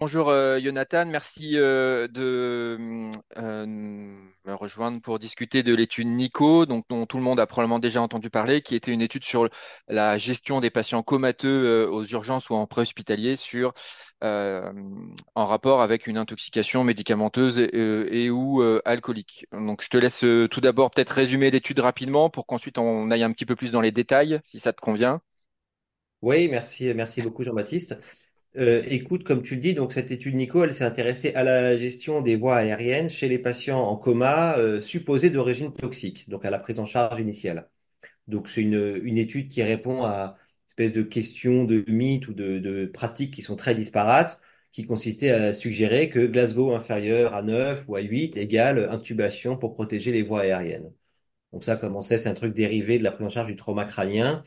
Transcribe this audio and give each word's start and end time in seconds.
Bonjour 0.00 0.30
euh, 0.30 0.58
Jonathan, 0.58 1.04
merci 1.04 1.58
euh, 1.58 2.08
de 2.08 3.10
euh, 3.36 3.66
me 3.66 4.54
rejoindre 4.54 5.02
pour 5.02 5.18
discuter 5.18 5.62
de 5.62 5.74
l'étude 5.74 6.06
NICO, 6.06 6.64
dont 6.64 6.80
tout 6.80 7.18
le 7.18 7.22
monde 7.22 7.38
a 7.38 7.46
probablement 7.46 7.78
déjà 7.78 8.00
entendu 8.00 8.30
parler, 8.30 8.62
qui 8.62 8.74
était 8.74 8.92
une 8.92 9.02
étude 9.02 9.24
sur 9.24 9.50
la 9.88 10.16
gestion 10.16 10.62
des 10.62 10.70
patients 10.70 11.02
comateux 11.02 11.86
aux 11.90 12.02
urgences 12.06 12.48
ou 12.48 12.54
en 12.54 12.66
préhospitalier 12.66 13.36
sur 13.36 13.74
en 14.22 15.44
rapport 15.46 15.82
avec 15.82 16.06
une 16.06 16.16
intoxication 16.16 16.82
médicamenteuse 16.82 17.58
et, 17.58 18.24
et 18.24 18.30
ou 18.30 18.62
alcoolique. 18.86 19.46
Donc 19.52 19.82
je 19.82 19.88
te 19.90 19.98
laisse 19.98 20.24
tout 20.50 20.60
d'abord 20.62 20.90
peut-être 20.92 21.10
résumer 21.10 21.50
l'étude 21.50 21.80
rapidement 21.80 22.30
pour 22.30 22.46
qu'ensuite 22.46 22.78
on 22.78 23.10
aille 23.10 23.22
un 23.22 23.32
petit 23.32 23.44
peu 23.46 23.54
plus 23.54 23.70
dans 23.70 23.82
les 23.82 23.92
détails, 23.92 24.40
si 24.44 24.60
ça 24.60 24.72
te 24.72 24.80
convient. 24.80 25.20
Oui, 26.22 26.48
merci, 26.48 26.92
merci 26.94 27.20
beaucoup 27.20 27.44
Jean-Baptiste. 27.44 27.96
Euh, 28.56 28.82
écoute, 28.86 29.22
comme 29.22 29.42
tu 29.42 29.54
le 29.54 29.60
dis, 29.60 29.74
donc 29.74 29.92
cette 29.92 30.10
étude 30.10 30.34
Nico, 30.34 30.64
elle 30.64 30.74
s'est 30.74 30.84
intéressée 30.84 31.32
à 31.34 31.44
la 31.44 31.76
gestion 31.76 32.20
des 32.20 32.34
voies 32.34 32.56
aériennes 32.56 33.08
chez 33.08 33.28
les 33.28 33.38
patients 33.38 33.78
en 33.78 33.96
coma 33.96 34.58
euh, 34.58 34.80
supposés 34.80 35.30
d'origine 35.30 35.72
toxique, 35.72 36.28
donc 36.28 36.44
à 36.44 36.50
la 36.50 36.58
prise 36.58 36.80
en 36.80 36.86
charge 36.86 37.20
initiale. 37.20 37.68
Donc 38.28 38.48
c'est 38.48 38.62
une, 38.62 39.18
étude 39.18 39.48
qui 39.48 39.62
répond 39.62 40.04
à 40.04 40.36
une 40.36 40.70
espèce 40.70 40.92
de 40.92 41.02
questions, 41.02 41.64
de 41.64 41.84
mythes 41.88 42.28
ou 42.28 42.34
de, 42.34 42.86
pratiques 42.92 43.34
qui 43.34 43.42
sont 43.42 43.56
très 43.56 43.74
disparates, 43.74 44.40
qui 44.72 44.86
consistaient 44.86 45.30
à 45.30 45.52
suggérer 45.52 46.10
que 46.10 46.26
Glasgow 46.26 46.72
inférieur 46.74 47.34
à 47.34 47.42
9 47.42 47.84
ou 47.88 47.96
à 47.96 48.00
8 48.00 48.36
égale 48.36 48.88
intubation 48.90 49.56
pour 49.58 49.74
protéger 49.74 50.12
les 50.12 50.22
voies 50.22 50.42
aériennes. 50.42 50.92
Donc 51.52 51.64
ça, 51.64 51.76
comme 51.76 51.96
on 51.96 52.00
sait, 52.00 52.18
c'est 52.18 52.28
un 52.28 52.34
truc 52.34 52.54
dérivé 52.54 52.98
de 52.98 53.04
la 53.04 53.12
prise 53.12 53.26
en 53.26 53.30
charge 53.30 53.48
du 53.48 53.56
trauma 53.56 53.84
crânien 53.84 54.44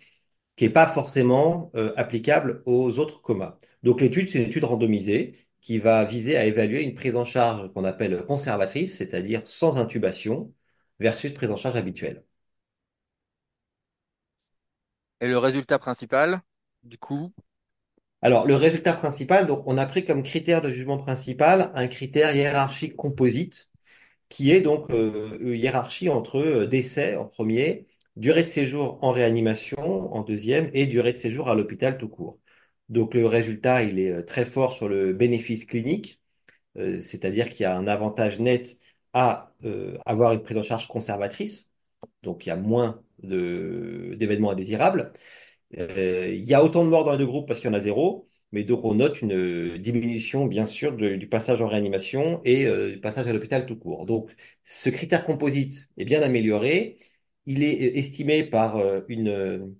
qui 0.55 0.65
n'est 0.65 0.71
pas 0.71 0.87
forcément 0.87 1.71
euh, 1.75 1.93
applicable 1.97 2.63
aux 2.65 2.99
autres 2.99 3.21
comas. 3.21 3.59
Donc 3.83 4.01
l'étude, 4.01 4.29
c'est 4.29 4.39
une 4.39 4.49
étude 4.49 4.63
randomisée 4.65 5.35
qui 5.61 5.77
va 5.79 6.05
viser 6.05 6.37
à 6.37 6.45
évaluer 6.45 6.83
une 6.83 6.95
prise 6.95 7.15
en 7.15 7.25
charge 7.25 7.71
qu'on 7.73 7.83
appelle 7.85 8.25
conservatrice, 8.25 8.97
c'est-à-dire 8.97 9.41
sans 9.47 9.77
intubation, 9.77 10.53
versus 10.99 11.33
prise 11.33 11.51
en 11.51 11.57
charge 11.57 11.75
habituelle. 11.75 12.23
Et 15.21 15.27
le 15.27 15.39
résultat 15.39 15.79
principal, 15.79 16.43
du 16.83 16.99
coup, 16.99 17.33
Alors, 18.23 18.47
le 18.47 18.55
résultat 18.55 18.93
principal, 18.93 19.45
donc, 19.47 19.63
on 19.67 19.77
a 19.77 19.85
pris 19.85 20.03
comme 20.05 20.23
critère 20.23 20.61
de 20.63 20.69
jugement 20.71 20.97
principal 20.97 21.71
un 21.75 21.87
critère 21.87 22.35
hiérarchique 22.35 22.95
composite, 22.95 23.69
qui 24.29 24.51
est 24.51 24.61
donc 24.61 24.89
euh, 24.91 25.37
une 25.41 25.55
hiérarchie 25.55 26.09
entre 26.09 26.39
euh, 26.39 26.67
décès 26.67 27.15
en 27.17 27.25
premier, 27.25 27.87
durée 28.17 28.43
de 28.43 28.49
séjour 28.49 28.99
en 29.03 29.11
réanimation 29.11 30.13
en 30.15 30.21
deuxième 30.23 30.69
et 30.73 30.87
durée 30.87 31.13
de 31.13 31.19
séjour 31.19 31.49
à 31.49 31.55
l'hôpital 31.55 31.97
tout 31.97 32.09
court. 32.09 32.39
Donc 32.93 33.15
le 33.15 33.25
résultat, 33.27 33.83
il 33.83 33.99
est 33.99 34.11
euh, 34.11 34.23
très 34.23 34.45
fort 34.45 34.73
sur 34.73 34.87
le 34.87 35.13
bénéfice 35.13 35.65
clinique, 35.65 36.21
euh, 36.77 36.99
c'est-à-dire 37.01 37.49
qu'il 37.49 37.63
y 37.63 37.65
a 37.65 37.77
un 37.77 37.87
avantage 37.87 38.39
net 38.39 38.79
à 39.13 39.53
euh, 39.65 39.97
avoir 40.05 40.33
une 40.33 40.43
prise 40.43 40.57
en 40.57 40.63
charge 40.63 40.87
conservatrice, 40.87 41.71
donc 42.23 42.45
il 42.45 42.49
y 42.49 42.51
a 42.51 42.57
moins 42.57 43.03
d'événements 43.19 44.51
indésirables. 44.51 45.13
il 45.71 46.43
y 46.43 46.53
a 46.53 46.63
autant 46.63 46.83
de 46.85 46.89
morts 46.89 47.05
dans 47.05 47.13
les 47.13 47.17
deux 47.19 47.27
groupes 47.27 47.47
parce 47.47 47.59
qu'il 47.59 47.69
y 47.69 47.71
en 47.71 47.75
a 47.75 47.79
zéro, 47.79 48.29
mais 48.51 48.63
donc 48.63 48.83
on 48.85 48.95
note 48.95 49.21
une 49.21 49.77
diminution, 49.77 50.45
bien 50.45 50.65
sûr, 50.65 50.93
du 50.95 51.27
passage 51.29 51.61
en 51.61 51.67
réanimation 51.67 52.41
et 52.45 52.65
du 52.91 52.99
passage 52.99 53.27
à 53.27 53.33
l'hôpital 53.33 53.65
tout 53.65 53.77
court. 53.77 54.05
Donc 54.05 54.35
ce 54.63 54.89
critère 54.89 55.25
composite 55.25 55.89
est 55.97 56.05
bien 56.05 56.21
amélioré. 56.21 56.97
Il 57.45 57.63
est 57.63 57.97
estimé 57.97 58.43
par 58.43 58.77
une 59.07 59.73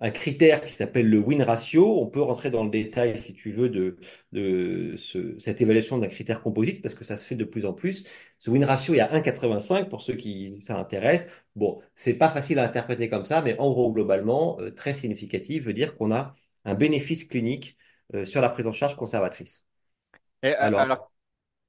un 0.00 0.10
critère 0.10 0.64
qui 0.64 0.72
s'appelle 0.72 1.08
le 1.08 1.18
win 1.18 1.42
ratio. 1.42 2.00
On 2.00 2.06
peut 2.06 2.22
rentrer 2.22 2.50
dans 2.50 2.64
le 2.64 2.70
détail, 2.70 3.18
si 3.18 3.34
tu 3.34 3.52
veux, 3.52 3.68
de, 3.68 3.98
de 4.32 4.94
ce, 4.96 5.38
cette 5.38 5.60
évaluation 5.60 5.98
d'un 5.98 6.08
critère 6.08 6.42
composite, 6.42 6.82
parce 6.82 6.94
que 6.94 7.04
ça 7.04 7.16
se 7.16 7.26
fait 7.26 7.34
de 7.34 7.44
plus 7.44 7.66
en 7.66 7.72
plus. 7.72 8.04
Ce 8.38 8.50
win 8.50 8.64
ratio 8.64 8.94
est 8.94 9.00
à 9.00 9.12
1,85 9.12 9.88
pour 9.88 10.02
ceux 10.02 10.14
qui 10.14 10.60
ça 10.60 10.78
intéresse. 10.78 11.26
Bon, 11.56 11.80
c'est 11.96 12.14
pas 12.14 12.28
facile 12.30 12.58
à 12.58 12.64
interpréter 12.64 13.08
comme 13.08 13.24
ça, 13.24 13.42
mais 13.42 13.56
en 13.58 13.70
gros, 13.72 13.92
globalement, 13.92 14.58
euh, 14.60 14.70
très 14.70 14.94
significatif, 14.94 15.64
veut 15.64 15.72
dire 15.74 15.96
qu'on 15.96 16.12
a 16.12 16.34
un 16.64 16.74
bénéfice 16.74 17.24
clinique 17.24 17.76
euh, 18.14 18.24
sur 18.24 18.40
la 18.40 18.48
prise 18.50 18.66
en 18.66 18.72
charge 18.72 18.96
conservatrice. 18.96 19.66
et, 20.42 20.54
Alors, 20.54 20.80
alors 20.80 21.12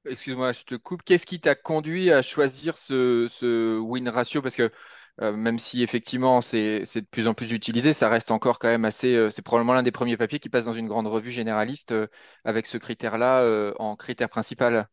Excuse-moi, 0.06 0.53
je 0.53 0.63
te 0.63 0.75
coupe. 0.75 1.03
Qu'est-ce 1.03 1.25
qui 1.25 1.40
t'a 1.41 1.56
conduit 1.56 2.11
à 2.11 2.22
choisir 2.22 2.78
ce, 2.78 3.28
ce 3.29 3.78
win 3.79 4.09
ratio? 4.09 4.41
Parce 4.41 4.56
que 4.56 4.72
euh, 5.22 5.34
même 5.34 5.59
si 5.59 5.84
effectivement 5.84 6.41
c'est 6.41 6.81
de 6.81 7.02
plus 7.12 7.28
en 7.28 7.34
plus 7.34 7.52
utilisé, 7.52 7.94
ça 7.94 8.09
reste 8.09 8.31
encore 8.31 8.59
quand 8.59 8.68
même 8.69 8.85
assez. 8.85 9.13
euh, 9.16 9.30
c'est 9.30 9.41
probablement 9.41 9.74
l'un 9.74 9.84
des 9.84 9.91
premiers 9.91 10.18
papiers 10.18 10.40
qui 10.40 10.50
passe 10.50 10.66
dans 10.66 10.74
une 10.74 10.88
grande 10.88 11.07
revue 11.07 11.31
généraliste 11.31 11.91
euh, 11.91 12.07
avec 12.46 12.66
ce 12.68 12.78
critère-là 12.78 13.41
euh, 13.41 13.74
en 13.79 13.96
critère 13.96 14.29
principal. 14.29 14.88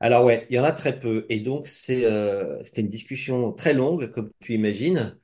alors 0.00 0.24
ouais, 0.24 0.46
il 0.50 0.56
y 0.56 0.58
en 0.58 0.64
a 0.64 0.72
très 0.72 0.98
peu. 0.98 1.26
Et 1.28 1.40
donc, 1.40 1.68
c'est, 1.68 2.04
euh, 2.06 2.62
c'était 2.64 2.80
une 2.82 2.88
discussion 2.88 3.52
très 3.52 3.74
longue, 3.74 4.10
comme 4.12 4.32
tu 4.40 4.54
imagines. 4.54 5.18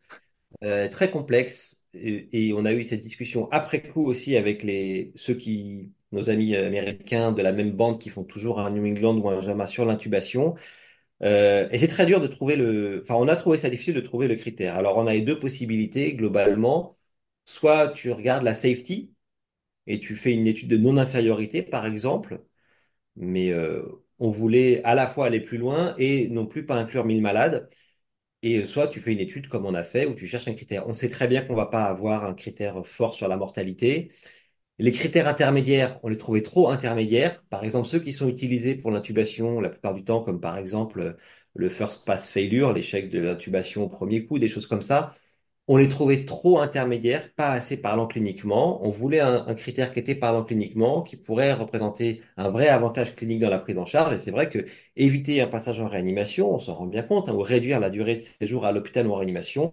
très 0.93 1.11
complexe. 1.11 1.83
Et, 1.95 2.49
et 2.49 2.53
on 2.55 2.65
a 2.67 2.73
eu 2.75 2.85
cette 2.85 3.03
discussion 3.03 3.49
après 3.53 3.83
coup 3.83 4.05
aussi 4.07 4.37
avec 4.37 4.63
les, 4.63 5.13
ceux 5.17 5.35
qui, 5.35 5.93
nos 6.13 6.29
amis 6.31 6.55
américains 6.57 7.33
de 7.33 7.43
la 7.43 7.53
même 7.53 7.73
bande 7.73 8.01
qui 8.01 8.11
font 8.11 8.25
toujours 8.25 8.61
un 8.61 8.71
New 8.71 8.87
England 8.87 9.17
ou 9.19 9.29
un 9.31 9.41
JAMA 9.43 9.67
sur 9.67 9.85
l'intubation. 9.87 10.55
Euh, 11.23 11.69
et 11.71 11.79
c'est 11.79 11.89
très 11.89 12.07
dur 12.07 12.21
de 12.21 12.27
trouver 12.27 12.57
le, 12.57 13.01
enfin, 13.03 13.15
on 13.17 13.29
a 13.29 13.37
trouvé 13.37 13.59
ça 13.59 13.71
difficile 13.71 13.95
de 13.95 14.01
trouver 14.01 14.29
le 14.29 14.37
critère. 14.37 14.75
Alors, 14.77 14.97
on 14.99 15.07
a 15.07 15.15
les 15.15 15.23
deux 15.23 15.39
possibilités 15.41 16.15
globalement. 16.15 16.99
Soit 17.45 17.89
tu 17.91 18.11
regardes 18.13 18.45
la 18.45 18.55
safety 18.55 19.15
et 19.87 20.01
tu 20.01 20.17
fais 20.17 20.33
une 20.35 20.47
étude 20.47 20.69
de 20.71 20.77
non-infériorité, 20.79 21.63
par 21.63 21.87
exemple, 21.87 22.43
mais 23.17 23.51
euh, 23.53 23.83
on 24.19 24.31
voulait 24.31 24.83
à 24.85 24.95
la 24.95 25.07
fois 25.09 25.27
aller 25.27 25.41
plus 25.41 25.59
loin 25.59 25.95
et 25.99 26.29
non 26.29 26.47
plus 26.47 26.67
pas 26.67 26.77
inclure 26.77 27.05
1000 27.05 27.23
malades. 27.23 27.71
Et 28.43 28.65
soit 28.65 28.89
tu 28.89 29.01
fais 29.01 29.13
une 29.13 29.21
étude 29.21 29.49
comme 29.49 29.67
on 29.67 29.75
a 29.75 29.83
fait 29.85 30.07
où 30.07 30.15
tu 30.15 30.27
cherches 30.27 30.49
un 30.49 30.55
critère. 30.55 30.87
On 30.89 30.93
sait 30.93 31.11
très 31.11 31.29
bien 31.29 31.43
qu'on 31.43 31.55
va 31.55 31.67
pas 31.67 31.85
avoir 31.87 32.25
un 32.25 32.35
critère 32.35 32.87
fort 32.87 33.15
sur 33.15 33.29
la 33.29 33.37
mortalité. 33.37 34.13
Les 34.79 34.93
critères 34.93 35.27
intermédiaires, 35.27 35.99
on 36.03 36.09
les 36.09 36.19
trouvait 36.19 36.43
trop 36.43 36.69
intermédiaires. 36.69 37.43
Par 37.49 37.65
exemple, 37.65 37.89
ceux 37.89 37.99
qui 38.01 38.13
sont 38.13 38.29
utilisés 38.29 38.75
pour 38.75 38.91
l'intubation 38.91 39.61
la 39.61 39.71
plupart 39.71 39.95
du 39.95 40.05
temps, 40.05 40.23
comme 40.23 40.41
par 40.41 40.59
exemple 40.59 41.17
le 41.55 41.69
first 41.71 42.05
pass 42.05 42.29
failure, 42.29 42.73
l'échec 42.75 43.09
de 43.11 43.19
l'intubation 43.21 43.85
au 43.85 43.89
premier 43.89 44.27
coup, 44.27 44.39
des 44.39 44.49
choses 44.49 44.67
comme 44.67 44.83
ça, 44.83 45.15
on 45.69 45.77
les 45.79 45.89
trouvait 45.89 46.25
trop 46.27 46.61
intermédiaires, 46.61 47.33
pas 47.35 47.51
assez 47.53 47.77
parlant 47.77 48.07
cliniquement. 48.07 48.85
On 48.87 48.91
voulait 48.91 49.21
un, 49.21 49.55
critère 49.55 49.93
qui 49.93 49.99
était 50.01 50.15
parlant 50.15 50.45
cliniquement, 50.45 51.03
qui 51.03 51.17
pourrait 51.17 51.53
représenter 51.55 52.23
un 52.37 52.51
vrai 52.51 52.69
avantage 52.69 53.17
clinique 53.17 53.41
dans 53.41 53.51
la 53.51 53.59
prise 53.59 53.79
en 53.79 53.87
charge. 53.87 54.15
Et 54.15 54.19
c'est 54.19 54.31
vrai 54.31 54.49
que 54.51 54.67
éviter 54.97 55.41
un 55.43 55.49
passage 55.49 55.81
en 55.81 55.89
réanimation, 55.89 56.55
on 56.55 56.59
s'en 56.61 56.75
rend 56.75 56.87
bien 56.87 57.03
compte, 57.03 57.29
hein, 57.29 57.35
ou 57.35 57.41
réduire 57.43 57.81
la 57.81 57.91
durée 57.91 58.17
de 58.17 58.21
séjour 58.21 58.67
à 58.67 58.73
l'hôpital 58.73 59.07
ou 59.07 59.13
en 59.13 59.17
réanimation, 59.17 59.73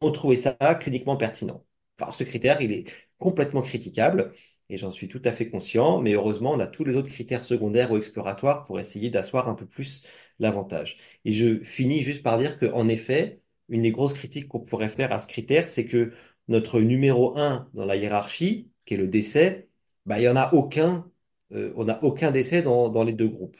on 0.00 0.10
trouvait 0.12 0.36
ça 0.36 0.56
cliniquement 0.80 1.16
pertinent. 1.16 1.64
Alors, 1.98 2.14
ce 2.14 2.24
critère, 2.24 2.60
il 2.60 2.72
est 2.72 2.84
complètement 3.20 3.62
critiquable 3.62 4.32
et 4.70 4.76
j'en 4.78 4.90
suis 4.90 5.08
tout 5.08 5.22
à 5.24 5.32
fait 5.32 5.50
conscient, 5.50 6.00
mais 6.00 6.12
heureusement, 6.14 6.52
on 6.52 6.60
a 6.60 6.66
tous 6.68 6.84
les 6.84 6.94
autres 6.94 7.08
critères 7.10 7.44
secondaires 7.44 7.90
ou 7.92 7.96
exploratoires 7.98 8.64
pour 8.64 8.78
essayer 8.80 9.10
d'asseoir 9.10 9.48
un 9.48 9.54
peu 9.54 9.66
plus 9.66 10.04
l'avantage. 10.38 10.96
Et 11.24 11.32
je 11.32 11.62
finis 11.64 12.02
juste 12.02 12.22
par 12.22 12.38
dire 12.38 12.58
qu'en 12.58 12.88
effet, 12.88 13.42
une 13.68 13.82
des 13.82 13.90
grosses 13.90 14.14
critiques 14.14 14.48
qu'on 14.48 14.60
pourrait 14.60 14.88
faire 14.88 15.12
à 15.12 15.18
ce 15.18 15.26
critère, 15.28 15.68
c'est 15.68 15.86
que 15.86 16.12
notre 16.48 16.80
numéro 16.80 17.36
un 17.38 17.68
dans 17.74 17.84
la 17.84 17.96
hiérarchie, 17.96 18.70
qui 18.84 18.94
est 18.94 18.96
le 18.96 19.08
décès, 19.08 19.68
bah, 20.06 20.18
il 20.20 20.24
y 20.24 20.28
en 20.28 20.36
a 20.36 20.52
aucun, 20.54 21.10
euh, 21.52 21.72
on 21.76 21.84
n'a 21.84 22.02
aucun 22.04 22.30
décès 22.30 22.62
dans, 22.62 22.88
dans 22.88 23.04
les 23.04 23.12
deux 23.12 23.28
groupes. 23.28 23.58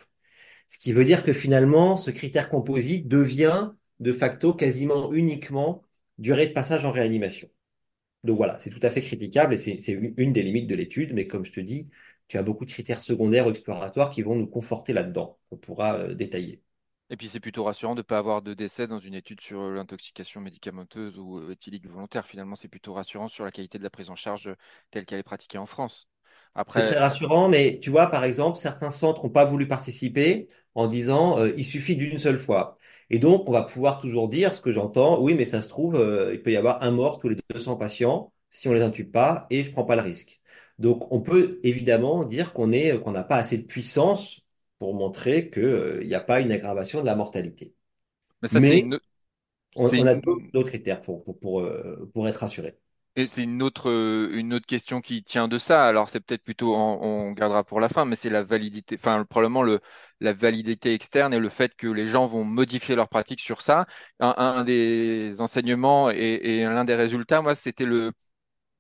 Ce 0.69 0.79
qui 0.79 0.93
veut 0.93 1.05
dire 1.05 1.25
que 1.25 1.33
finalement, 1.33 1.97
ce 1.97 2.11
critère 2.11 2.49
composite 2.49 3.09
devient 3.09 3.73
de 4.01 4.13
facto 4.13 4.55
quasiment 4.55 5.13
uniquement 5.13 5.83
durée 6.19 6.47
de 6.49 6.53
passage 6.53 6.85
en 6.85 6.93
réanimation. 6.93 7.49
Donc 8.25 8.37
voilà, 8.37 8.59
c'est 8.59 8.71
tout 8.71 8.81
à 8.83 8.91
fait 8.91 9.01
critiquable 9.03 9.55
et 9.55 9.57
c'est 9.57 9.93
une 9.93 10.33
des 10.33 10.43
limites 10.43 10.69
de 10.69 10.75
l'étude, 10.75 11.13
mais 11.15 11.27
comme 11.27 11.45
je 11.45 11.53
te 11.53 11.61
dis, 11.61 11.89
tu 12.29 12.37
as 12.39 12.43
beaucoup 12.43 12.65
de 12.65 12.71
critères 12.71 13.03
secondaires 13.03 13.47
ou 13.47 13.51
exploratoires 13.51 14.11
qui 14.11 14.23
vont 14.23 14.35
nous 14.37 14.47
conforter 14.47 14.93
là-dedans, 14.93 15.39
qu'on 15.51 15.57
pourra 15.57 15.97
euh, 15.99 16.15
détailler. 16.15 16.63
Et 17.11 17.17
puis 17.17 17.29
c'est 17.29 17.41
plutôt 17.41 17.65
rassurant 17.65 17.95
de 17.95 18.01
ne 18.01 18.03
pas 18.03 18.19
avoir 18.19 18.41
de 18.43 18.55
décès 18.55 18.87
dans 18.87 19.01
une 19.01 19.15
étude 19.15 19.41
sur 19.41 19.61
euh, 19.61 19.75
l'intoxication 19.75 20.41
médicamenteuse 20.41 21.19
ou 21.19 21.39
euh, 21.39 21.51
éthylique 21.51 21.87
volontaire. 21.89 22.27
Finalement, 22.27 22.55
c'est 22.55 22.69
plutôt 22.69 22.95
rassurant 22.95 23.29
sur 23.29 23.45
la 23.45 23.51
qualité 23.51 23.79
de 23.79 23.83
la 23.83 23.91
prise 23.91 24.11
en 24.11 24.17
charge 24.17 24.55
telle 24.91 25.05
qu'elle 25.07 25.19
est 25.19 25.23
pratiquée 25.25 25.59
en 25.59 25.67
France. 25.67 26.09
C'est 26.69 26.83
très 26.83 26.99
rassurant, 26.99 27.49
mais 27.49 27.81
tu 27.83 27.91
vois, 27.91 28.09
par 28.11 28.25
exemple, 28.25 28.59
certains 28.59 28.91
centres 28.93 29.25
n'ont 29.25 29.31
pas 29.31 29.45
voulu 29.45 29.67
participer 29.69 30.49
en 30.75 30.87
disant 30.89 31.39
euh, 31.39 31.53
il 31.57 31.65
suffit 31.65 31.97
d'une 31.97 32.19
seule 32.21 32.39
fois. 32.39 32.79
Et 33.11 33.19
donc, 33.19 33.49
on 33.49 33.53
va 33.53 33.63
pouvoir 33.63 34.01
toujours 34.01 34.29
dire 34.29 34.55
ce 34.55 34.61
que 34.61 34.73
j'entends, 34.73 35.21
oui, 35.21 35.35
mais 35.35 35.45
ça 35.45 35.63
se 35.63 35.69
trouve, 35.69 35.97
euh, 35.97 36.33
il 36.35 36.43
peut 36.43 36.53
y 36.53 36.57
avoir 36.57 36.83
un 36.83 36.91
mort 36.93 37.19
tous 37.19 37.29
les 37.29 37.37
200 37.53 37.77
patients 37.77 38.33
si 38.51 38.69
on 38.69 38.73
les 38.73 38.83
intube 38.83 39.11
pas 39.13 39.47
et 39.51 39.65
je 39.65 39.71
prends 39.73 39.85
pas 39.85 39.97
le 39.97 40.03
risque. 40.03 40.41
Donc, 40.79 41.13
on 41.13 41.21
peut 41.21 41.61
évidemment 41.63 42.25
dire 42.25 42.53
qu'on 42.53 42.73
est, 42.73 43.01
qu'on 43.01 43.13
n'a 43.13 43.25
pas 43.25 43.37
assez 43.37 43.59
de 43.59 43.65
puissance 43.67 44.41
pour 44.79 44.95
montrer 44.95 45.51
que, 45.51 45.61
euh, 45.61 46.05
n'y 46.05 46.15
a 46.15 46.21
pas 46.21 46.41
une 46.41 46.53
aggravation 46.53 47.01
de 47.01 47.07
la 47.07 47.15
mortalité. 47.17 47.75
mais 48.43 48.49
ça 48.49 48.61
c'est 48.61 48.79
Mais 48.79 48.81
une, 48.81 48.99
on, 49.77 49.89
a 49.89 49.97
une, 49.97 50.23
d'autres 50.53 50.69
critères 50.71 51.03
pour, 51.03 51.25
pour, 51.25 51.39
pour, 51.39 51.61
euh, 51.61 52.11
pour 52.15 52.29
être 52.29 52.39
rassuré. 52.39 52.79
C'est 53.27 53.43
une 53.45 53.63
autre, 53.63 53.91
euh, 53.91 54.31
une 54.35 54.55
autre 54.55 54.67
question 54.67 55.01
qui 55.01 55.23
tient 55.25 55.49
de 55.49 55.59
ça. 55.59 55.87
Alors, 55.87 56.09
c'est 56.09 56.21
peut-être 56.21 56.43
plutôt, 56.43 56.75
on, 56.77 57.33
gardera 57.33 57.65
pour 57.65 57.81
la 57.81 57.89
fin, 57.89 58.05
mais 58.05 58.17
c'est 58.17 58.31
la 58.31 58.43
validité, 58.43 58.97
enfin, 58.99 59.25
probablement 59.25 59.63
le, 59.63 59.81
la 60.21 60.33
validité 60.33 60.95
externe 60.95 61.35
et 61.35 61.39
le 61.39 61.49
fait 61.49 61.75
que 61.75 61.87
les 61.87 62.07
gens 62.09 62.27
vont 62.27 62.45
modifier 62.45 62.95
leur 62.97 63.09
pratique 63.09 63.41
sur 63.41 63.63
ça. 63.63 63.87
Un, 64.21 64.65
des 64.65 65.41
enseignements 65.41 66.11
et, 66.11 66.63
l'un 66.65 66.85
des 66.85 66.95
résultats, 66.95 67.43
moi, 67.43 67.55
c'était 67.55 67.85
le, 67.85 68.13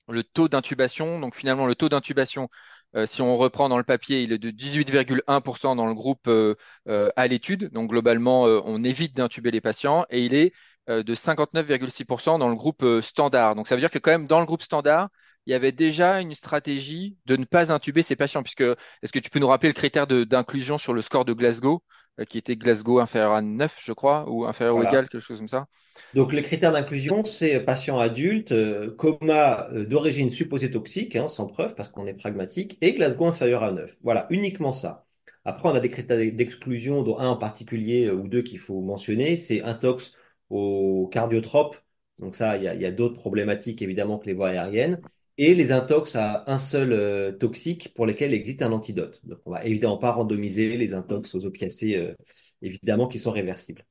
le 0.08 0.24
taux 0.24 0.48
d'intubation. 0.48 1.20
Donc, 1.20 1.34
finalement, 1.34 1.66
le 1.66 1.74
taux 1.74 1.88
d'intubation, 1.88 2.48
euh, 2.96 3.06
si 3.06 3.22
on 3.22 3.36
reprend 3.36 3.68
dans 3.68 3.78
le 3.78 3.84
papier, 3.84 4.22
il 4.22 4.32
est 4.32 4.38
de 4.38 4.50
18,1% 4.50 5.76
dans 5.76 5.86
le 5.86 5.94
groupe 5.94 6.28
euh, 6.28 6.56
à 6.86 7.26
l'étude. 7.26 7.70
Donc, 7.72 7.90
globalement, 7.90 8.42
on 8.44 8.84
évite 8.84 9.16
d'intuber 9.16 9.50
les 9.50 9.60
patients 9.60 10.06
et 10.10 10.24
il 10.24 10.34
est 10.34 10.52
de 10.88 11.14
59,6% 11.14 12.38
dans 12.38 12.48
le 12.48 12.56
groupe 12.56 12.82
euh, 12.82 13.00
standard. 13.00 13.54
Donc 13.54 13.68
ça 13.68 13.74
veut 13.74 13.80
dire 13.80 13.90
que 13.90 13.98
quand 13.98 14.10
même 14.10 14.26
dans 14.26 14.40
le 14.40 14.46
groupe 14.46 14.62
standard, 14.62 15.08
il 15.46 15.52
y 15.52 15.54
avait 15.54 15.72
déjà 15.72 16.20
une 16.20 16.34
stratégie 16.34 17.16
de 17.26 17.36
ne 17.36 17.44
pas 17.44 17.72
intuber 17.72 18.02
ces 18.02 18.16
patients, 18.16 18.42
puisque 18.42 18.60
est-ce 18.62 19.12
que 19.12 19.18
tu 19.18 19.30
peux 19.30 19.38
nous 19.38 19.46
rappeler 19.46 19.68
le 19.68 19.74
critère 19.74 20.06
d'inclusion 20.06 20.78
sur 20.78 20.92
le 20.92 21.02
score 21.02 21.24
de 21.24 21.32
Glasgow, 21.32 21.82
euh, 22.20 22.24
qui 22.24 22.38
était 22.38 22.56
Glasgow 22.56 22.98
inférieur 22.98 23.32
à 23.32 23.42
9, 23.42 23.76
je 23.82 23.92
crois, 23.92 24.28
ou 24.28 24.44
inférieur 24.44 24.76
ou 24.76 24.82
égal, 24.82 25.08
quelque 25.08 25.22
chose 25.22 25.38
comme 25.38 25.48
ça? 25.48 25.66
Donc, 26.14 26.32
le 26.32 26.42
critère 26.42 26.72
d'inclusion, 26.72 27.24
c'est 27.24 27.60
patient 27.60 27.98
adulte, 27.98 28.52
euh, 28.52 28.94
coma 28.96 29.68
euh, 29.72 29.86
d'origine 29.86 30.30
supposée 30.30 30.70
toxique, 30.70 31.16
hein, 31.16 31.28
sans 31.28 31.46
preuve, 31.46 31.74
parce 31.74 31.88
qu'on 31.88 32.06
est 32.06 32.14
pragmatique, 32.14 32.76
et 32.80 32.94
Glasgow 32.94 33.26
inférieur 33.26 33.62
à 33.62 33.72
9. 33.72 33.96
Voilà, 34.02 34.26
uniquement 34.30 34.72
ça. 34.72 35.06
Après, 35.44 35.68
on 35.68 35.74
a 35.74 35.80
des 35.80 35.88
critères 35.88 36.18
d'exclusion, 36.18 37.02
dont 37.02 37.18
un 37.18 37.28
en 37.28 37.36
particulier, 37.36 38.06
euh, 38.06 38.14
ou 38.14 38.28
deux 38.28 38.42
qu'il 38.42 38.58
faut 38.58 38.80
mentionner, 38.82 39.36
c'est 39.36 39.62
intox 39.62 40.12
au 40.50 41.08
cardiotrope. 41.12 41.76
Donc 42.18 42.34
ça, 42.34 42.56
il 42.58 42.64
y 42.64 42.86
a, 42.86 42.90
d'autres 42.92 43.16
problématiques, 43.16 43.82
évidemment, 43.82 44.18
que 44.18 44.26
les 44.26 44.34
voies 44.34 44.50
aériennes. 44.50 45.00
Et 45.38 45.54
les 45.54 45.72
intox 45.72 46.16
à 46.16 46.44
un 46.48 46.58
seul 46.58 46.92
euh, 46.92 47.32
toxique 47.32 47.94
pour 47.94 48.04
lesquels 48.04 48.34
existe 48.34 48.60
un 48.60 48.72
antidote. 48.72 49.20
Donc, 49.24 49.38
on 49.46 49.52
va 49.52 49.64
évidemment 49.64 49.96
pas 49.96 50.12
randomiser 50.12 50.76
les 50.76 50.92
intox 50.92 51.34
aux 51.34 51.46
opiacés, 51.46 51.96
euh, 51.96 52.14
évidemment, 52.60 53.08
qui 53.08 53.18
sont 53.18 53.30
réversibles. 53.30 53.86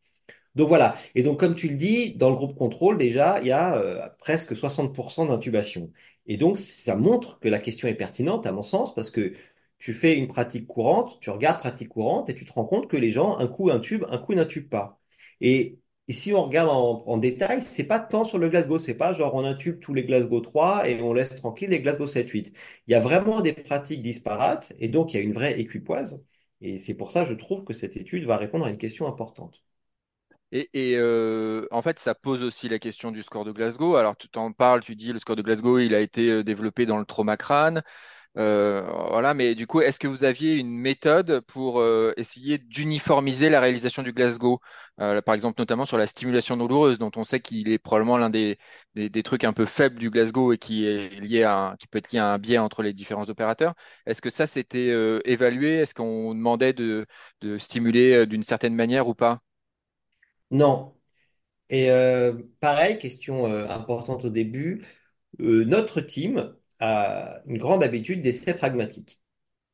Donc 0.55 0.67
voilà. 0.67 0.95
Et 1.15 1.23
donc, 1.23 1.39
comme 1.39 1.55
tu 1.55 1.69
le 1.69 1.75
dis, 1.75 2.13
dans 2.15 2.29
le 2.29 2.35
groupe 2.35 2.55
contrôle, 2.55 2.97
déjà, 2.97 3.39
il 3.41 3.47
y 3.47 3.51
a 3.51 3.77
euh, 3.77 4.07
presque 4.19 4.53
60% 4.55 5.27
d'intubation. 5.27 5.91
Et 6.27 6.37
donc, 6.37 6.57
ça 6.57 6.95
montre 6.95 7.39
que 7.39 7.47
la 7.47 7.59
question 7.59 7.87
est 7.87 7.95
pertinente, 7.95 8.45
à 8.45 8.51
mon 8.51 8.63
sens, 8.63 8.93
parce 8.93 9.09
que 9.09 9.33
tu 9.79 9.93
fais 9.93 10.17
une 10.17 10.27
pratique 10.27 10.67
courante, 10.67 11.19
tu 11.21 11.29
regardes 11.29 11.59
pratique 11.59 11.89
courante 11.89 12.29
et 12.29 12.35
tu 12.35 12.45
te 12.45 12.53
rends 12.53 12.65
compte 12.65 12.87
que 12.89 12.97
les 12.97 13.11
gens, 13.11 13.37
un 13.37 13.47
coup 13.47 13.71
intubent, 13.71 14.05
un 14.09 14.17
coup 14.17 14.33
n'intubent 14.33 14.69
pas. 14.69 14.99
Et, 15.41 15.79
et 16.09 16.13
si 16.13 16.33
on 16.33 16.43
regarde 16.45 16.69
en, 16.69 17.03
en 17.07 17.17
détail, 17.17 17.61
c'est 17.63 17.85
pas 17.85 17.99
tant 17.99 18.25
sur 18.25 18.37
le 18.39 18.49
Glasgow, 18.49 18.79
c'est 18.79 18.95
pas 18.95 19.13
genre 19.13 19.35
on 19.35 19.45
intube 19.45 19.79
tous 19.79 19.93
les 19.93 20.03
Glasgow 20.03 20.41
3 20.41 20.89
et 20.89 21.01
on 21.01 21.13
laisse 21.13 21.35
tranquille 21.37 21.69
les 21.69 21.79
Glasgow 21.81 22.07
7, 22.07 22.29
8. 22.29 22.53
Il 22.87 22.91
y 22.91 22.95
a 22.95 22.99
vraiment 22.99 23.41
des 23.41 23.53
pratiques 23.53 24.01
disparates 24.01 24.73
et 24.79 24.89
donc 24.89 25.13
il 25.13 25.17
y 25.17 25.19
a 25.21 25.23
une 25.23 25.33
vraie 25.33 25.59
équipoise. 25.59 26.25
Et 26.61 26.77
c'est 26.77 26.95
pour 26.95 27.11
ça, 27.11 27.25
je 27.25 27.33
trouve 27.33 27.63
que 27.63 27.73
cette 27.73 27.95
étude 27.97 28.25
va 28.25 28.37
répondre 28.37 28.65
à 28.65 28.69
une 28.69 28.77
question 28.77 29.07
importante. 29.07 29.63
Et, 30.51 30.69
et, 30.73 30.95
euh, 30.97 31.67
en 31.71 31.81
fait, 31.83 31.99
ça 31.99 32.15
pose 32.15 32.41
aussi 32.43 32.69
la 32.69 32.79
question 32.79 33.11
du 33.11 33.21
score 33.21 33.45
de 33.45 33.51
Glasgow. 33.51 33.95
Alors, 33.97 34.17
tu 34.17 34.29
t'en 34.29 34.51
parles, 34.51 34.81
tu 34.81 34.95
dis 34.95 35.13
le 35.13 35.19
score 35.19 35.35
de 35.35 35.43
Glasgow, 35.43 35.77
il 35.79 35.93
a 35.93 35.99
été 35.99 36.29
euh, 36.31 36.43
développé 36.43 36.85
dans 36.87 36.97
le 36.97 37.05
trauma 37.05 37.37
crâne. 37.37 37.83
Euh, 38.39 38.81
voilà, 39.09 39.33
mais 39.33 39.53
du 39.53 39.67
coup, 39.67 39.81
est-ce 39.81 39.99
que 39.99 40.07
vous 40.07 40.23
aviez 40.23 40.55
une 40.55 40.69
méthode 40.69 41.41
pour 41.41 41.81
euh, 41.81 42.13
essayer 42.15 42.57
d'uniformiser 42.57 43.49
la 43.49 43.59
réalisation 43.59 44.01
du 44.01 44.13
Glasgow? 44.13 44.61
Euh, 45.01 45.21
par 45.21 45.35
exemple, 45.35 45.59
notamment 45.59 45.85
sur 45.85 45.97
la 45.97 46.07
stimulation 46.07 46.55
douloureuse, 46.55 46.97
dont 46.97 47.11
on 47.17 47.25
sait 47.25 47.41
qu'il 47.41 47.69
est 47.69 47.77
probablement 47.77 48.17
l'un 48.17 48.29
des, 48.29 48.57
des, 48.95 49.23
trucs 49.23 49.43
un 49.43 49.51
peu 49.51 49.65
faibles 49.65 49.99
du 49.99 50.09
Glasgow 50.09 50.53
et 50.53 50.57
qui 50.57 50.85
est 50.85 51.19
lié 51.19 51.43
à 51.43 51.75
qui 51.79 51.87
peut 51.87 51.97
être 51.97 52.13
lié 52.13 52.19
à 52.19 52.27
un 52.31 52.37
biais 52.37 52.59
entre 52.59 52.81
les 52.81 52.93
différents 52.93 53.29
opérateurs. 53.29 53.73
Est-ce 54.05 54.21
que 54.21 54.29
ça, 54.29 54.47
c'était 54.47 54.87
évalué? 55.25 55.75
Est-ce 55.79 55.93
qu'on 55.93 56.33
demandait 56.33 56.73
de, 56.73 57.05
de 57.41 57.57
stimuler 57.57 58.25
d'une 58.25 58.43
certaine 58.43 58.75
manière 58.75 59.09
ou 59.09 59.15
pas? 59.15 59.41
Non. 60.51 60.95
Et 61.69 61.89
pareil, 62.61 62.99
question 62.99 63.45
importante 63.69 64.25
au 64.25 64.29
début, 64.29 64.85
notre 65.39 66.01
team 66.01 66.55
a 66.79 67.41
une 67.47 67.57
grande 67.57 67.83
habitude 67.83 68.21
d'essais 68.21 68.53
pragmatiques. 68.53 69.21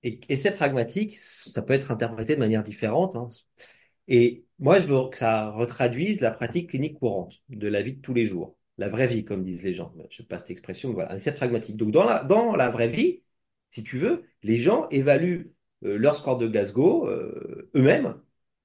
Et 0.03 0.19
essais 0.29 0.51
pragmatiques, 0.53 1.17
ça 1.17 1.61
peut 1.61 1.73
être 1.73 1.91
interprété 1.91 2.35
de 2.35 2.39
manière 2.39 2.63
différente. 2.63 3.15
hein. 3.15 3.29
Et 4.07 4.45
moi, 4.59 4.79
je 4.79 4.85
veux 4.85 5.09
que 5.09 5.17
ça 5.17 5.49
retraduise 5.51 6.21
la 6.21 6.31
pratique 6.31 6.69
clinique 6.69 6.99
courante 6.99 7.35
de 7.49 7.67
la 7.67 7.81
vie 7.81 7.93
de 7.93 8.01
tous 8.01 8.13
les 8.13 8.25
jours. 8.27 8.55
La 8.77 8.89
vraie 8.89 9.07
vie, 9.07 9.25
comme 9.25 9.43
disent 9.43 9.63
les 9.63 9.73
gens. 9.73 9.93
Je 10.09 10.21
passe 10.23 10.41
cette 10.41 10.51
expression, 10.51 10.89
mais 10.89 10.95
voilà, 10.95 11.13
un 11.13 11.17
essai 11.17 11.33
pragmatique. 11.33 11.77
Donc, 11.77 11.91
dans 11.91 12.03
la, 12.03 12.23
dans 12.23 12.55
la 12.55 12.69
vraie 12.69 12.87
vie, 12.89 13.23
si 13.71 13.83
tu 13.83 13.97
veux, 13.97 14.23
les 14.43 14.57
gens 14.59 14.87
évaluent 14.89 15.53
euh, 15.85 15.97
leur 15.97 16.15
score 16.15 16.37
de 16.37 16.47
Glasgow 16.47 17.07
euh, 17.07 17.69
eux-mêmes, 17.75 18.15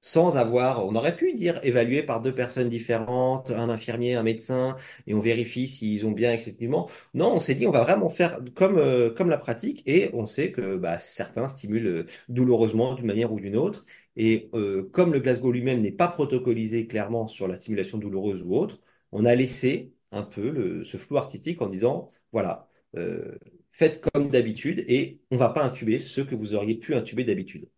sans 0.01 0.37
avoir, 0.37 0.85
on 0.85 0.95
aurait 0.95 1.15
pu 1.15 1.33
dire 1.33 1.59
évalué 1.63 2.03
par 2.03 2.21
deux 2.21 2.33
personnes 2.33 2.69
différentes, 2.69 3.51
un 3.51 3.69
infirmier, 3.69 4.15
un 4.15 4.23
médecin, 4.23 4.75
et 5.07 5.13
on 5.13 5.19
vérifie 5.19 5.67
s'ils 5.67 6.05
ont 6.05 6.11
bien 6.11 6.33
effectivement. 6.33 6.89
Non, 7.13 7.35
on 7.35 7.39
s'est 7.39 7.55
dit, 7.55 7.67
on 7.67 7.71
va 7.71 7.81
vraiment 7.81 8.09
faire 8.09 8.39
comme, 8.55 8.77
euh, 8.77 9.11
comme 9.13 9.29
la 9.29 9.37
pratique, 9.37 9.83
et 9.85 10.09
on 10.13 10.25
sait 10.25 10.51
que 10.51 10.75
bah, 10.77 10.97
certains 10.99 11.47
stimulent 11.47 11.87
euh, 11.87 12.05
douloureusement 12.29 12.95
d'une 12.95 13.05
manière 13.05 13.31
ou 13.31 13.39
d'une 13.39 13.55
autre. 13.55 13.85
Et 14.15 14.49
euh, 14.53 14.89
comme 14.91 15.13
le 15.13 15.19
Glasgow 15.19 15.51
lui-même 15.51 15.81
n'est 15.81 15.91
pas 15.91 16.07
protocolisé 16.07 16.87
clairement 16.87 17.27
sur 17.27 17.47
la 17.47 17.55
stimulation 17.55 17.97
douloureuse 17.97 18.43
ou 18.43 18.55
autre, 18.55 18.79
on 19.11 19.25
a 19.25 19.35
laissé 19.35 19.93
un 20.11 20.23
peu 20.23 20.83
ce 20.83 20.97
flou 20.97 21.17
artistique 21.17 21.61
en 21.61 21.67
disant, 21.67 22.09
voilà, 22.31 22.69
euh, 22.97 23.37
faites 23.71 24.01
comme 24.01 24.29
d'habitude 24.29 24.83
et 24.87 25.21
on 25.31 25.37
va 25.37 25.49
pas 25.49 25.63
intuber 25.63 25.99
ceux 25.99 26.25
que 26.25 26.35
vous 26.35 26.53
auriez 26.53 26.75
pu 26.75 26.95
intuber 26.95 27.23
d'habitude. 27.23 27.69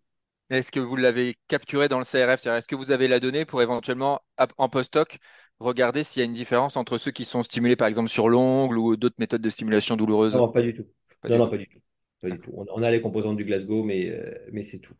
Est-ce 0.53 0.71
que 0.71 0.79
vous 0.79 0.95
l'avez 0.95 1.35
capturé 1.47 1.87
dans 1.89 1.99
le 1.99 2.05
CRF? 2.05 2.45
Est-ce 2.45 2.67
que 2.67 2.75
vous 2.75 2.91
avez 2.91 3.07
la 3.07 3.19
donnée 3.19 3.45
pour 3.45 3.61
éventuellement, 3.61 4.21
en 4.57 4.69
post-hoc, 4.69 5.19
regarder 5.59 6.03
s'il 6.03 6.19
y 6.19 6.23
a 6.23 6.25
une 6.25 6.33
différence 6.33 6.77
entre 6.77 6.97
ceux 6.97 7.11
qui 7.11 7.25
sont 7.25 7.43
stimulés, 7.43 7.75
par 7.75 7.87
exemple, 7.87 8.09
sur 8.09 8.29
l'ongle 8.29 8.77
ou 8.77 8.95
d'autres 8.97 9.15
méthodes 9.19 9.41
de 9.41 9.49
stimulation 9.49 9.95
douloureuse? 9.97 10.41
non, 10.41 10.51
pas 10.51 10.61
du 10.61 10.73
tout. 10.73 10.85
Pas 11.21 11.29
Non, 11.29 11.37
du 11.37 11.39
non, 11.39 11.47
tout. 11.47 11.49
pas 11.49 11.57
du 11.57 11.67
tout. 11.67 11.79
Pas 12.21 12.29
du 12.31 12.41
tout. 12.41 12.51
D'accord. 12.51 12.55
On, 12.55 12.65
on 12.73 12.83
a 12.83 12.91
les 12.91 13.01
composantes 13.01 13.37
du 13.37 13.45
Glasgow, 13.45 13.83
mais, 13.83 14.09
euh, 14.09 14.33
mais 14.51 14.63
c'est 14.63 14.79
tout. 14.79 14.95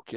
Ok. 0.00 0.14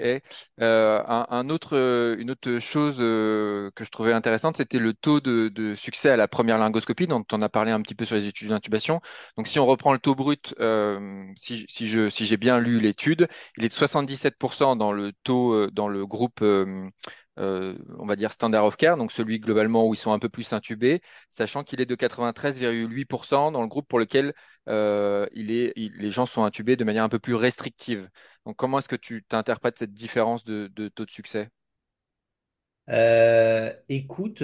Euh, 0.62 1.04
un, 1.08 1.28
un 1.30 1.50
autre, 1.50 1.76
euh, 1.76 2.16
une 2.18 2.32
autre 2.32 2.60
chose 2.60 2.98
euh, 3.02 3.70
que 3.76 3.84
je 3.84 3.90
trouvais 3.92 4.14
intéressante, 4.14 4.56
c'était 4.58 4.80
le 4.80 4.94
taux 4.94 5.20
de, 5.20 5.50
de 5.50 5.76
succès 5.76 6.10
à 6.10 6.16
la 6.18 6.30
première 6.30 6.58
laryngoscopie, 6.58 7.06
dont 7.06 7.26
on 7.34 7.42
a 7.42 7.50
parlé 7.50 7.72
un 7.72 7.82
petit 7.82 7.94
peu 7.94 8.06
sur 8.06 8.16
les 8.16 8.26
études 8.26 8.48
d'intubation. 8.50 9.02
Donc, 9.38 9.48
si 9.48 9.60
on 9.60 9.66
reprend 9.66 9.92
le 9.92 10.00
taux 10.00 10.16
brut, 10.16 10.56
euh, 10.62 11.26
si, 11.36 11.66
si 11.68 11.88
je, 11.90 12.08
si 12.10 12.26
j'ai 12.26 12.38
bien 12.38 12.60
lu 12.60 12.80
l'étude, 12.80 13.28
il 13.58 13.66
est 13.66 13.70
de 13.70 13.74
77% 13.74 14.78
dans 14.78 14.94
le 14.94 15.12
taux, 15.24 15.70
dans 15.72 15.90
le 15.90 16.06
groupe, 16.08 16.42
euh, 17.40 17.78
on 17.98 18.06
va 18.06 18.16
dire 18.16 18.32
standard 18.32 18.66
of 18.66 18.78
care, 18.78 18.98
donc 18.98 19.12
celui 19.12 19.40
globalement 19.40 19.88
où 19.88 19.94
ils 19.94 19.98
sont 19.98 20.12
un 20.12 20.20
peu 20.20 20.30
plus 20.30 20.54
intubés, 20.54 21.02
sachant 21.30 21.64
qu'il 21.64 21.82
est 21.82 21.86
de 21.86 21.96
93,8% 21.96 23.52
dans 23.52 23.62
le 23.62 23.68
groupe 23.68 23.88
pour 23.88 24.00
lequel 24.00 24.34
euh, 24.70 25.26
les 25.34 26.10
gens 26.12 26.26
sont 26.26 26.44
intubés 26.44 26.76
de 26.76 26.84
manière 26.84 27.04
un 27.04 27.10
peu 27.10 27.20
plus 27.20 27.36
restrictive. 27.36 28.10
Donc, 28.46 28.56
comment 28.56 28.80
est-ce 28.80 28.90
que 28.90 28.96
tu 28.96 29.24
t'interprètes 29.24 29.78
cette 29.80 29.94
différence 29.94 30.44
de, 30.44 30.68
taux 30.90 31.06
de 31.06 31.12
succès? 31.12 31.50
Euh, 32.90 33.74
écoute, 33.90 34.42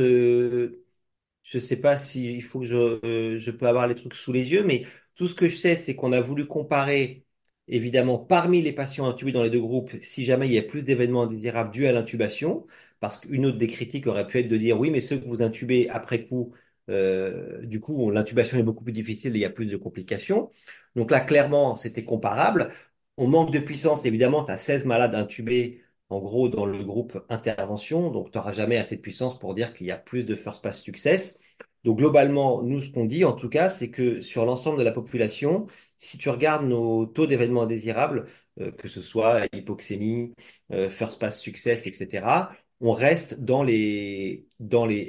Je 1.44 1.60
sais 1.60 1.78
pas 1.78 1.98
si 1.98 2.34
il 2.36 2.44
faut 2.44 2.60
que 2.60 2.66
je 2.66 3.52
peux 3.52 3.68
avoir 3.68 3.88
les 3.88 3.96
trucs 3.96 4.16
sous 4.16 4.32
les 4.34 4.52
yeux, 4.52 4.64
mais 4.64 4.86
tout 5.16 5.28
ce 5.28 5.36
que 5.36 5.48
je 5.48 5.56
sais, 5.58 5.76
c'est 5.76 5.96
qu'on 5.96 6.12
a 6.14 6.22
voulu 6.22 6.48
comparer, 6.48 7.26
évidemment, 7.70 8.18
parmi 8.18 8.62
les 8.62 8.74
patients 8.74 9.08
intubés 9.08 9.32
dans 9.32 9.44
les 9.44 9.50
deux 9.50 9.62
groupes, 9.62 9.92
si 10.02 10.26
jamais 10.26 10.48
il 10.48 10.54
y 10.54 10.58
a 10.58 10.62
plus 10.64 10.84
d'événements 10.84 11.24
indésirables 11.24 11.72
dus 11.72 11.88
à 11.88 11.92
l'intubation, 11.92 12.66
parce 13.00 13.18
qu'une 13.20 13.46
autre 13.46 13.58
des 13.58 13.68
critiques 13.68 14.08
aurait 14.08 14.28
pu 14.28 14.40
être 14.40 14.48
de 14.48 14.58
dire, 14.58 14.80
oui, 14.80 14.92
mais 14.92 15.02
ceux 15.02 15.18
que 15.18 15.26
vous 15.26 15.42
intubez 15.42 15.88
après 15.90 16.26
coup, 16.26 16.54
euh, 16.90 17.62
du 17.66 17.80
coup, 17.80 18.12
l'intubation 18.12 18.58
est 18.58 18.64
beaucoup 18.64 18.84
plus 18.84 18.94
difficile 18.94 19.34
et 19.36 19.40
il 19.40 19.42
y 19.42 19.46
a 19.46 19.50
plus 19.50 19.68
de 19.68 19.78
complications. 19.78 20.52
Donc 20.96 21.12
là, 21.12 21.22
clairement, 21.22 21.76
c'était 21.76 22.04
comparable. 22.04 22.72
On 23.18 23.28
manque 23.28 23.52
de 23.52 23.60
puissance, 23.60 24.06
évidemment, 24.06 24.44
tu 24.44 24.52
as 24.52 24.58
16 24.58 24.86
malades 24.86 25.16
intubés 25.16 25.84
en 26.10 26.20
gros, 26.20 26.50
dans 26.50 26.66
le 26.66 26.84
groupe 26.84 27.24
intervention, 27.30 28.10
donc 28.10 28.32
tu 28.32 28.38
n'auras 28.38 28.52
jamais 28.52 28.78
assez 28.78 28.96
de 28.96 29.02
puissance 29.02 29.38
pour 29.38 29.54
dire 29.54 29.74
qu'il 29.74 29.88
y 29.88 29.92
a 29.92 29.98
plus 29.98 30.24
de 30.24 30.36
first 30.36 30.62
pass 30.64 30.82
success. 30.82 31.40
Donc 31.84 31.98
globalement, 32.00 32.62
nous, 32.64 32.82
ce 32.82 32.92
qu'on 32.92 33.06
dit 33.06 33.24
en 33.26 33.34
tout 33.34 33.50
cas, 33.50 33.70
c'est 33.70 33.90
que 33.92 34.20
sur 34.22 34.46
l'ensemble 34.46 34.80
de 34.80 34.84
la 34.84 34.92
population, 34.92 35.68
si 36.00 36.18
tu 36.18 36.30
regardes 36.30 36.66
nos 36.68 37.06
taux 37.06 37.28
d'événements 37.28 37.64
indésirables, 37.64 38.28
euh, 38.60 38.72
que 38.72 38.88
ce 38.88 39.02
soit 39.02 39.46
hypoxémie, 39.54 40.34
euh, 40.72 40.90
first 40.90 41.20
pass 41.20 41.40
success, 41.42 41.86
etc., 41.88 42.52
on 42.82 42.94
reste 42.94 43.42
dans 43.42 43.64
les, 43.64 44.48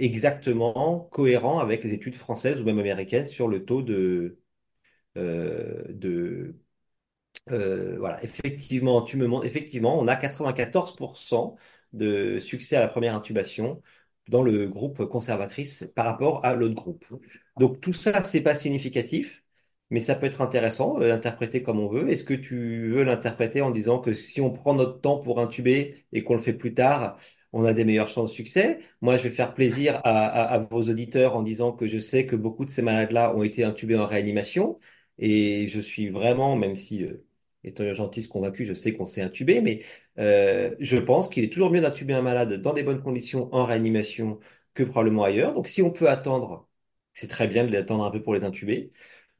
exactement 0.00 1.09
cohérents 1.12 1.61
avec 1.61 1.85
les 1.85 1.94
études 1.94 2.16
françaises 2.16 2.61
ou 2.61 2.64
même 2.64 2.78
américaines 2.80 3.26
sur 3.26 3.49
le 3.49 3.64
taux 3.64 3.82
de, 3.82 4.38
euh, 5.16 5.85
euh, 7.50 7.97
voilà, 7.99 8.23
effectivement, 8.23 9.02
tu 9.02 9.16
me 9.16 9.26
montres, 9.26 9.47
effectivement, 9.47 9.99
on 9.99 10.09
a 10.09 10.16
94% 10.16 11.56
de 11.92 12.38
succès 12.38 12.76
à 12.76 12.80
la 12.80 12.88
première 12.88 13.14
intubation 13.14 13.82
dans 14.28 14.42
le 14.42 14.68
groupe 14.68 15.04
conservatrice 15.06 15.92
par 15.97 16.06
rapport 16.06 16.44
à 16.44 16.54
l'autre 16.54 16.75
groupe. 16.75 17.04
Donc 17.59 17.80
tout 17.80 17.92
ça, 17.92 18.23
c'est 18.23 18.42
pas 18.42 18.54
significatif, 18.54 19.42
mais 19.90 20.00
ça 20.00 20.14
peut 20.14 20.26
être 20.26 20.40
intéressant, 20.40 21.00
euh, 21.00 21.09
l'interpréter 21.09 21.62
comme 21.62 21.80
on 21.80 21.88
veut. 21.88 22.11
Est-ce 22.11 22.25
que 22.25 22.35
tu 22.35 22.90
veux 22.90 23.04
l'interpréter 23.04 23.61
en 23.61 23.70
disant 23.70 23.99
que 23.99 24.12
si 24.12 24.40
on 24.40 24.50
prend 24.50 24.75
notre 24.75 25.00
temps 25.00 25.18
pour 25.18 25.40
intuber 25.40 26.04
et 26.12 26.23
qu'on 26.25 26.35
le 26.35 26.40
fait 26.40 26.52
plus 26.52 26.75
tard, 26.75 27.18
on 27.52 27.64
a 27.64 27.73
des 27.73 27.85
meilleures 27.85 28.09
chances 28.09 28.30
de 28.30 28.35
succès? 28.35 28.80
Moi, 29.00 29.16
je 29.16 29.25
vais 29.25 29.30
faire 29.30 29.54
plaisir 29.54 30.00
à, 30.04 30.59
vos 30.70 30.82
auditeurs 30.82 31.37
en 31.37 31.42
disant 31.42 31.73
que 31.73 31.87
je 31.88 31.99
sais 31.99 32.26
que 32.26 32.37
beaucoup 32.37 32.64
de 32.64 32.70
ces 32.70 32.82
malades-là 32.82 33.35
ont 33.37 33.42
été 33.42 33.64
intubés 33.64 33.97
en 33.97 34.06
réanimation 34.06 34.78
et 35.18 35.66
je 35.68 35.80
suis 35.80 36.09
vraiment, 36.09 36.56
même 36.56 36.76
si 36.76 37.04
euh, 37.04 37.25
étant 37.64 37.85
urgentiste 37.85 38.30
convaincu, 38.30 38.64
je 38.64 38.75
sais 38.75 38.94
qu'on 38.94 39.06
s'est 39.06 39.23
intubé, 39.23 39.61
mais 39.61 39.82
euh, 40.18 40.75
je 40.80 40.97
pense 40.97 41.28
qu'il 41.28 41.44
est 41.44 41.52
toujours 41.52 41.70
mieux 41.70 41.80
d'intuber 41.80 42.14
un 42.14 42.23
malade 42.23 42.54
dans 42.62 42.73
des 42.73 42.82
bonnes 42.82 43.02
conditions 43.02 43.49
en 43.54 43.64
réanimation 43.64 44.38
que 44.75 44.82
probablement 44.82 45.25
ailleurs. 45.25 45.52
Donc, 45.54 45.68
si 45.68 45.82
on 45.82 45.90
peut 45.90 46.09
attendre 46.09 46.68
c'est 47.14 47.28
très 47.28 47.49
bien 47.49 47.66
de 47.66 47.73
l'attendre 47.73 48.04
un 48.04 48.11
peu 48.11 48.23
pour 48.23 48.35
les 48.35 48.44
intuber. 48.44 48.90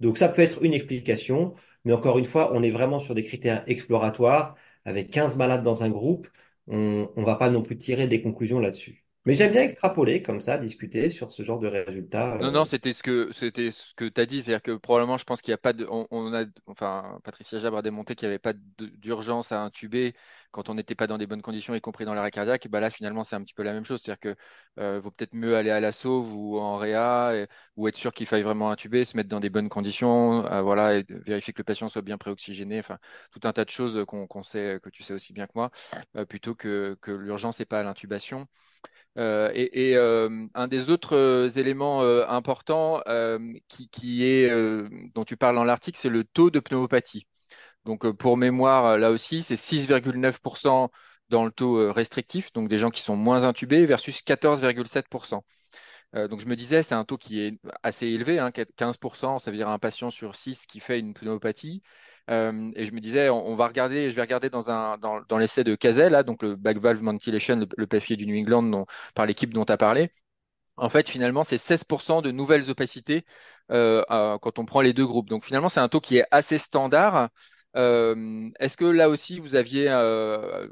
Donc 0.00 0.19
ça 0.19 0.28
peut 0.28 0.42
être 0.42 0.62
une 0.64 0.75
explication, 0.75 1.54
mais 1.85 1.92
encore 1.92 2.19
une 2.19 2.25
fois, 2.25 2.52
on 2.54 2.62
est 2.62 2.71
vraiment 2.71 3.00
sur 3.00 3.14
des 3.14 3.25
critères 3.25 3.64
exploratoires. 3.66 4.57
Avec 4.87 5.11
15 5.11 5.37
malades 5.37 5.62
dans 5.62 5.83
un 5.85 5.90
groupe, 5.90 6.28
on 6.66 7.09
ne 7.16 7.25
va 7.25 7.35
pas 7.37 7.50
non 7.50 7.62
plus 7.62 7.76
tirer 7.76 8.09
des 8.09 8.23
conclusions 8.23 8.61
là-dessus. 8.61 9.04
Mais 9.26 9.35
j'aime 9.35 9.52
bien 9.52 9.62
extrapoler 9.62 10.23
comme 10.23 10.40
ça, 10.40 10.57
discuter 10.57 11.11
sur 11.11 11.30
ce 11.30 11.42
genre 11.42 11.59
de 11.59 11.66
résultats. 11.66 12.38
Non, 12.40 12.49
euh. 12.49 12.50
non, 12.50 12.64
c'était 12.64 12.95
ce 12.95 13.02
que 13.02 13.30
c'était 13.33 13.69
tu 13.97 14.11
as 14.16 14.26
dit, 14.26 14.42
c'est-à-dire 14.42 14.62
que 14.62 14.76
probablement, 14.76 15.19
je 15.19 15.25
pense 15.25 15.42
qu'il 15.42 15.52
n'y 15.52 15.57
a 15.57 15.59
pas 15.59 15.75
de, 15.75 15.85
a, 15.85 16.45
enfin, 16.66 17.19
Patricia 17.23 17.59
Jabre 17.59 17.76
a 17.76 17.83
démontré 17.83 18.14
qu'il 18.14 18.26
n'y 18.28 18.30
avait 18.33 18.38
pas 18.38 18.54
d'urgence 18.78 19.52
à 19.52 19.62
intuber 19.62 20.14
quand 20.50 20.69
on 20.69 20.75
n'était 20.75 20.95
pas 20.95 21.07
dans 21.07 21.19
des 21.19 21.26
bonnes 21.26 21.42
conditions, 21.42 21.75
y 21.75 21.80
compris 21.80 22.04
dans 22.04 22.14
l'arrêt 22.14 22.30
cardiaque. 22.30 22.69
Bah 22.69 22.80
là, 22.80 22.90
finalement, 22.90 23.25
c'est 23.25 23.37
un 23.37 23.42
petit 23.42 23.54
peu 23.54 23.62
la 23.62 23.73
même 23.73 23.85
chose, 23.85 24.00
c'est-à-dire 24.02 24.21
que 24.21 24.35
euh, 24.80 25.00
vaut 25.00 25.11
peut-être 25.11 25.35
mieux 25.35 25.57
aller 25.57 25.71
à 25.71 25.80
la 25.80 25.92
sauve 25.92 26.35
ou 26.35 26.59
en 26.59 26.76
réa 26.76 27.47
ou 27.76 27.88
être 27.88 27.97
sûr 27.97 28.12
qu'il 28.12 28.26
faille 28.26 28.42
vraiment 28.42 28.71
intuber, 28.71 29.04
se 29.04 29.16
mettre 29.16 29.28
dans 29.28 29.40
des 29.40 29.50
bonnes 29.50 29.69
conditions, 29.69 30.45
euh, 30.47 30.62
voilà, 30.62 31.02
vérifier 31.26 31.52
que 31.52 31.61
le 31.61 31.64
patient 31.64 31.88
soit 31.88 32.02
bien 32.02 32.19
préoxygéné, 32.19 32.83
tout 33.33 33.40
un 33.45 33.52
tas 33.52 33.64
de 33.64 33.71
choses 33.71 34.04
qu'on 34.07 34.42
sait, 34.42 34.78
que 34.83 34.90
tu 34.90 35.02
sais 35.02 35.14
aussi 35.14 35.33
bien 35.33 35.47
que 35.47 35.52
moi, 35.54 35.71
euh, 36.16 36.25
plutôt 36.25 36.54
que 36.54 36.97
l'urgence 37.07 37.59
n'est 37.59 37.66
pas 37.66 37.80
à 37.80 37.83
l'intubation. 37.83 38.47
Euh, 39.19 39.50
et 39.54 39.97
euh, 39.97 40.47
un 40.54 40.69
des 40.69 40.90
autres 40.90 41.16
euh, 41.16 41.49
éléments 41.50 42.02
euh, 42.02 42.25
importants 42.28 43.02
euh, 43.09 43.38
est, 44.02 44.49
euh, 44.50 44.88
dont 45.14 45.25
tu 45.25 45.37
parles 45.37 45.57
dans 45.57 45.64
l'article, 45.64 45.99
c'est 45.99 46.09
le 46.09 46.25
taux 46.25 46.50
de 46.50 46.61
pneumopathie. 46.61 47.26
Donc, 47.84 48.04
euh, 48.04 48.12
pour 48.12 48.37
mémoire, 48.37 48.87
euh, 48.87 48.99
là 48.99 49.10
aussi, 49.10 49.42
c'est 49.42 49.56
6,9% 49.56 50.90
dans 51.28 51.44
le 51.44 51.50
taux 51.50 51.78
euh, 51.78 51.92
restrictif, 51.92 52.52
donc 52.52 52.68
des 52.68 52.78
gens 52.78 52.90
qui 52.90 53.02
sont 53.02 53.16
moins 53.16 53.44
intubés, 53.44 53.87
versus 53.87 54.22
14,7%. 54.22 55.44
Euh, 56.16 56.28
donc, 56.28 56.40
je 56.40 56.46
me 56.46 56.56
disais, 56.56 56.82
c'est 56.82 56.94
un 56.94 57.04
taux 57.04 57.18
qui 57.18 57.40
est 57.40 57.58
assez 57.82 58.06
élevé, 58.08 58.38
hein, 58.38 58.50
15%, 58.50 59.38
ça 59.38 59.50
veut 59.50 59.56
dire 59.56 59.68
un 59.68 59.78
patient 59.78 60.10
sur 60.10 60.34
6 60.37 60.66
qui 60.66 60.80
fait 60.80 60.99
une 60.99 61.14
pneumopathie. 61.14 61.82
Et 62.28 62.87
je 62.87 62.92
me 62.92 63.00
disais, 63.00 63.28
on, 63.28 63.56
va 63.56 63.66
regarder, 63.66 64.08
je 64.08 64.14
vais 64.14 64.22
regarder 64.22 64.50
dans, 64.50 64.62
dans, 64.99 65.38
l'essai 65.38 65.64
de 65.64 65.75
Cazel, 65.75 66.12
là, 66.12 66.22
donc 66.22 66.42
le 66.44 66.54
back 66.54 66.78
valve 66.78 67.02
ventilation, 67.02 67.56
le, 67.56 67.66
le 67.76 67.87
papier 67.88 68.16
du 68.16 68.25
New 68.26 68.38
England 68.38 68.87
par 69.16 69.26
l'équipe 69.26 69.52
dont 69.52 69.64
tu 69.64 69.72
as 69.72 69.76
parlé. 69.76 70.12
En 70.76 70.88
fait, 70.90 71.08
finalement, 71.08 71.44
c'est 71.44 71.58
16% 71.58 72.22
de 72.22 72.30
nouvelles 72.30 72.70
opacités 72.70 73.25
quand 73.68 74.58
on 74.58 74.64
prend 74.64 74.80
les 74.80 74.92
deux 74.92 75.06
groupes. 75.06 75.28
Donc, 75.28 75.44
finalement, 75.44 75.68
c'est 75.68 75.80
un 75.80 75.88
taux 75.88 76.00
qui 76.00 76.18
est 76.18 76.26
assez 76.30 76.58
standard. 76.58 77.30
Euh, 77.76 78.50
est-ce 78.58 78.76
que 78.76 78.84
là 78.84 79.08
aussi, 79.08 79.38
vous 79.40 79.54
aviez 79.54 79.88
euh, 79.90 80.68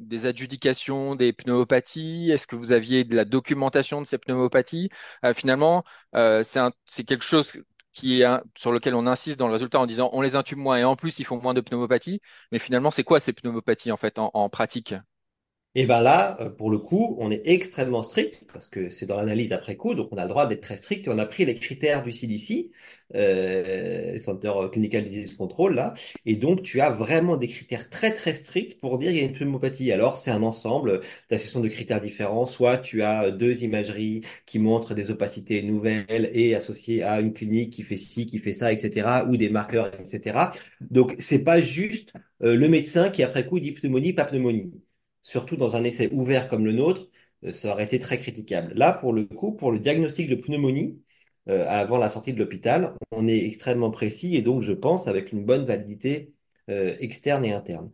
des 0.00 0.26
adjudications 0.26 1.14
des 1.16 1.32
pneumopathies? 1.32 2.30
Est-ce 2.30 2.46
que 2.46 2.56
vous 2.56 2.72
aviez 2.72 3.04
de 3.04 3.14
la 3.16 3.24
documentation 3.24 4.00
de 4.00 4.06
ces 4.06 4.18
pneumopathies? 4.18 4.88
Euh, 5.24 5.34
finalement, 5.34 5.84
c'est 6.86 7.04
quelque 7.04 7.24
chose 7.24 7.52
qui 7.92 8.20
est 8.20 8.24
un- 8.24 8.42
sur 8.56 8.72
lequel 8.72 8.94
on 8.94 9.06
insiste 9.06 9.38
dans 9.38 9.46
le 9.46 9.52
résultat 9.54 9.80
en 9.80 9.86
disant 9.86 10.10
on 10.12 10.20
les 10.20 10.36
intube 10.36 10.58
moins 10.58 10.76
et 10.76 10.84
en 10.84 10.96
plus 10.96 11.18
ils 11.18 11.24
font 11.24 11.40
moins 11.40 11.54
de 11.54 11.60
pneumopathies. 11.60 12.20
Mais 12.52 12.58
finalement, 12.58 12.90
c'est 12.90 13.04
quoi 13.04 13.20
ces 13.20 13.32
pneumopathies 13.32 13.92
en 13.92 13.96
fait 13.96 14.18
en 14.18 14.48
pratique? 14.50 14.94
Et 15.78 15.84
ben 15.84 16.00
là, 16.00 16.38
euh, 16.40 16.48
pour 16.48 16.70
le 16.70 16.78
coup, 16.78 17.16
on 17.20 17.30
est 17.30 17.42
extrêmement 17.44 18.02
strict 18.02 18.40
parce 18.50 18.66
que 18.66 18.88
c'est 18.88 19.04
dans 19.04 19.16
l'analyse 19.18 19.52
après 19.52 19.76
coup, 19.76 19.94
donc 19.94 20.08
on 20.10 20.16
a 20.16 20.22
le 20.22 20.30
droit 20.30 20.46
d'être 20.46 20.62
très 20.62 20.78
strict 20.78 21.06
et 21.06 21.10
on 21.10 21.18
a 21.18 21.26
pris 21.26 21.44
les 21.44 21.54
critères 21.54 22.02
du 22.02 22.12
CDC, 22.12 22.70
euh, 23.14 24.16
Center 24.18 24.52
Clinical 24.72 25.04
Disease 25.04 25.34
Control 25.34 25.74
là, 25.74 25.92
et 26.24 26.36
donc 26.36 26.62
tu 26.62 26.80
as 26.80 26.88
vraiment 26.88 27.36
des 27.36 27.48
critères 27.48 27.90
très 27.90 28.14
très 28.14 28.32
stricts 28.34 28.80
pour 28.80 28.96
dire 28.96 29.10
il 29.10 29.18
y 29.18 29.20
a 29.20 29.24
une 29.24 29.34
pneumopathie. 29.34 29.92
Alors 29.92 30.16
c'est 30.16 30.30
un 30.30 30.42
ensemble 30.42 31.02
d'associations 31.30 31.60
de 31.60 31.68
critères 31.68 32.00
différents, 32.00 32.46
soit 32.46 32.78
tu 32.78 33.02
as 33.02 33.30
deux 33.30 33.62
imageries 33.62 34.22
qui 34.46 34.58
montrent 34.58 34.94
des 34.94 35.10
opacités 35.10 35.62
nouvelles 35.62 36.30
et 36.32 36.54
associées 36.54 37.02
à 37.02 37.20
une 37.20 37.34
clinique 37.34 37.74
qui 37.74 37.82
fait 37.82 37.98
ci, 37.98 38.24
qui 38.24 38.38
fait 38.38 38.54
ça, 38.54 38.72
etc., 38.72 39.24
ou 39.28 39.36
des 39.36 39.50
marqueurs, 39.50 39.92
etc. 40.00 40.38
Donc 40.80 41.14
c'est 41.18 41.44
pas 41.44 41.60
juste 41.60 42.14
euh, 42.42 42.56
le 42.56 42.68
médecin 42.70 43.10
qui 43.10 43.22
après 43.22 43.44
coup 43.44 43.60
dit 43.60 43.72
pneumonie, 43.72 44.14
pas 44.14 44.24
pneumonie 44.24 44.72
surtout 45.26 45.56
dans 45.56 45.74
un 45.76 45.84
essai 45.84 46.08
ouvert 46.12 46.48
comme 46.48 46.64
le 46.64 46.72
nôtre, 46.72 47.08
euh, 47.44 47.52
ça 47.52 47.72
aurait 47.72 47.84
été 47.84 47.98
très 47.98 48.18
critiquable. 48.18 48.72
Là, 48.74 48.92
pour 48.92 49.12
le 49.12 49.24
coup, 49.26 49.52
pour 49.52 49.72
le 49.72 49.80
diagnostic 49.80 50.28
de 50.28 50.36
pneumonie, 50.36 51.02
euh, 51.48 51.66
avant 51.68 51.98
la 51.98 52.08
sortie 52.08 52.32
de 52.32 52.38
l'hôpital, 52.38 52.94
on 53.10 53.26
est 53.28 53.44
extrêmement 53.44 53.90
précis 53.90 54.36
et 54.36 54.42
donc, 54.42 54.62
je 54.62 54.72
pense, 54.72 55.08
avec 55.08 55.32
une 55.32 55.44
bonne 55.44 55.64
validité 55.64 56.32
euh, 56.70 56.96
externe 57.00 57.44
et 57.44 57.52
interne. 57.52 57.90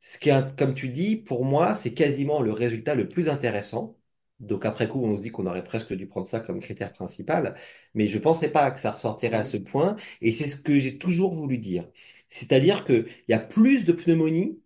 Ce 0.00 0.18
qui 0.18 0.30
est, 0.30 0.56
comme 0.56 0.74
tu 0.74 0.88
dis, 0.88 1.16
pour 1.16 1.44
moi, 1.44 1.74
c'est 1.74 1.92
quasiment 1.94 2.40
le 2.40 2.52
résultat 2.52 2.94
le 2.94 3.08
plus 3.08 3.28
intéressant. 3.28 3.96
Donc, 4.38 4.64
après 4.64 4.88
coup, 4.88 5.02
on 5.04 5.16
se 5.16 5.22
dit 5.22 5.30
qu'on 5.30 5.46
aurait 5.46 5.64
presque 5.64 5.92
dû 5.94 6.06
prendre 6.06 6.28
ça 6.28 6.40
comme 6.40 6.60
critère 6.60 6.92
principal, 6.92 7.56
mais 7.94 8.06
je 8.06 8.16
ne 8.18 8.22
pensais 8.22 8.50
pas 8.52 8.70
que 8.70 8.78
ça 8.80 8.92
ressortirait 8.92 9.36
à 9.38 9.42
ce 9.44 9.56
point 9.56 9.96
et 10.20 10.30
c'est 10.32 10.48
ce 10.48 10.56
que 10.60 10.78
j'ai 10.78 10.98
toujours 10.98 11.32
voulu 11.34 11.58
dire. 11.58 11.88
C'est-à-dire 12.28 12.84
qu'il 12.84 13.06
y 13.28 13.32
a 13.34 13.38
plus 13.38 13.84
de 13.84 13.92
pneumonie 13.92 14.60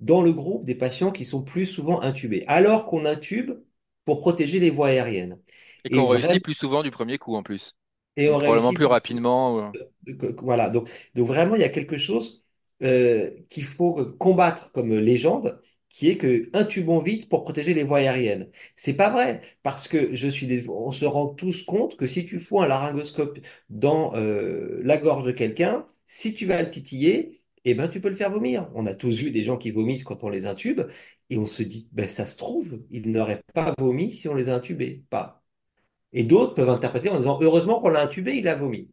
dans 0.00 0.22
le 0.22 0.32
groupe 0.32 0.64
des 0.64 0.74
patients 0.74 1.12
qui 1.12 1.24
sont 1.24 1.42
plus 1.42 1.66
souvent 1.66 2.00
intubés, 2.02 2.44
alors 2.48 2.86
qu'on 2.86 3.04
intube 3.04 3.52
pour 4.04 4.20
protéger 4.20 4.60
les 4.60 4.70
voies 4.70 4.88
aériennes. 4.88 5.40
Et 5.84 5.90
Et 5.90 5.90
qu'on 5.90 6.06
réussit 6.06 6.38
vraiment, 6.38 6.44
plus 6.44 6.52
souvent 6.52 6.82
du 6.82 6.90
premier 6.90 7.16
coup 7.16 7.34
en 7.34 7.42
plus. 7.42 7.72
et 8.16 8.28
Ou 8.28 8.36
on 8.36 8.36
probablement 8.36 8.74
réussit 8.74 8.74
plus 8.74 8.84
plus. 8.84 8.86
rapidement. 8.86 9.58
euh. 9.58 9.70
Voilà. 10.38 10.70
Donc, 10.70 10.88
donc 11.14 11.26
vraiment, 11.26 11.54
il 11.54 11.60
y 11.60 11.64
a 11.64 11.68
quelque 11.68 11.98
chose 11.98 12.44
euh, 12.82 13.30
qu'il 13.50 13.64
faut 13.64 14.04
combattre 14.18 14.70
comme 14.72 14.94
légende, 14.94 15.60
qui 15.88 16.08
est 16.10 16.18
que 16.18 16.50
intubons 16.52 17.00
vite 17.00 17.28
pour 17.28 17.44
protéger 17.44 17.74
les 17.74 17.84
voies 17.84 17.98
aériennes. 17.98 18.50
C'est 18.76 18.94
pas 18.94 19.10
vrai, 19.10 19.40
parce 19.62 19.88
que 19.88 20.14
je 20.14 20.28
suis 20.28 20.46
des- 20.46 20.68
on 20.68 20.92
se 20.92 21.04
rend 21.06 21.28
tous 21.28 21.62
compte 21.64 21.96
que 21.96 22.06
si 22.06 22.26
tu 22.26 22.38
fous 22.40 22.60
un 22.60 22.66
laryngoscope 22.68 23.38
dans 23.70 24.14
euh, 24.16 24.80
la 24.84 24.98
gorge 24.98 25.24
de 25.24 25.32
quelqu'un, 25.32 25.86
si 26.06 26.34
tu 26.34 26.46
vas 26.46 26.62
le 26.62 26.70
titiller, 26.70 27.40
eh 27.66 27.74
ben 27.74 27.88
tu 27.88 28.00
peux 28.00 28.08
le 28.08 28.16
faire 28.16 28.30
vomir. 28.30 28.70
On 28.74 28.86
a 28.86 28.94
tous 28.94 29.18
vu 29.18 29.30
des 29.30 29.44
gens 29.44 29.56
qui 29.58 29.70
vomissent 29.70 30.04
quand 30.04 30.24
on 30.24 30.28
les 30.28 30.46
intube, 30.46 30.82
et 31.30 31.38
on 31.38 31.46
se 31.46 31.62
dit, 31.62 31.88
ben 31.92 32.08
ça 32.08 32.26
se 32.26 32.36
trouve, 32.36 32.82
ils 32.90 33.10
n'auraient 33.10 33.42
pas 33.54 33.74
vomi 33.78 34.12
si 34.12 34.28
on 34.28 34.34
les 34.34 34.48
a 34.48 34.54
intubés. 34.56 35.04
Pas. 35.10 35.42
Et 36.12 36.24
d'autres 36.24 36.54
peuvent 36.54 36.70
interpréter 36.70 37.10
en 37.10 37.18
disant, 37.18 37.38
heureusement 37.42 37.80
qu'on 37.80 37.90
l'a 37.90 38.02
intubé, 38.02 38.36
il 38.36 38.48
a 38.48 38.54
vomi. 38.54 38.90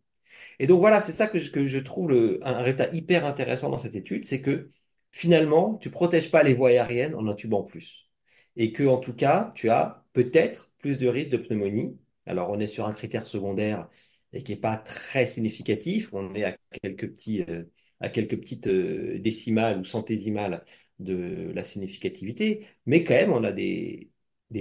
Et 0.60 0.68
donc 0.68 0.80
voilà, 0.80 1.02
c'est 1.02 1.12
ça 1.12 1.28
que 1.28 1.40
je, 1.40 1.80
trouve 1.80 2.40
un 2.44 2.58
résultat 2.62 2.90
hyper 2.94 3.26
intéressant 3.26 3.70
dans 3.70 3.78
cette 3.78 3.96
étude, 3.96 4.26
c'est 4.26 4.42
que 4.42 4.72
finalement, 5.12 5.76
tu 5.78 5.90
protèges 5.90 6.32
pas 6.32 6.44
les 6.44 6.54
voies 6.54 6.70
aériennes 6.70 7.16
en 7.16 7.28
intubant 7.28 7.64
plus. 7.64 8.10
Et 8.56 8.72
que, 8.74 8.84
en 8.84 8.98
tout 9.00 9.16
cas, 9.16 9.52
tu 9.56 9.70
as 9.70 10.06
peut-être 10.14 10.72
plus 10.80 10.98
de 10.98 11.08
risques 11.08 11.32
de 11.32 11.38
pneumonie. 11.38 11.98
Alors, 12.26 12.50
on 12.52 12.60
est 12.60 12.68
sur 12.68 12.88
un 12.88 12.94
critère 12.94 13.28
secondaire 13.28 13.90
et 14.34 14.44
qui 14.44 14.54
n'est 14.54 14.60
pas 14.60 14.78
très 14.78 15.26
significatif. 15.26 16.10
On 16.14 16.34
est 16.36 16.44
à 16.44 16.58
quelques 16.82 17.10
petits, 17.12 17.44
euh, 17.44 17.64
à 18.00 18.10
quelques 18.10 18.38
petites 18.38 18.68
euh, 18.68 19.20
décimales 19.20 19.80
ou 19.80 19.86
centésimales 19.86 20.66
de 21.00 21.52
la 21.54 21.64
significativité. 21.64 22.68
Mais 22.86 23.04
quand 23.04 23.14
même, 23.14 23.34
on 23.34 23.44
a 23.44 23.52
des, 23.52 24.12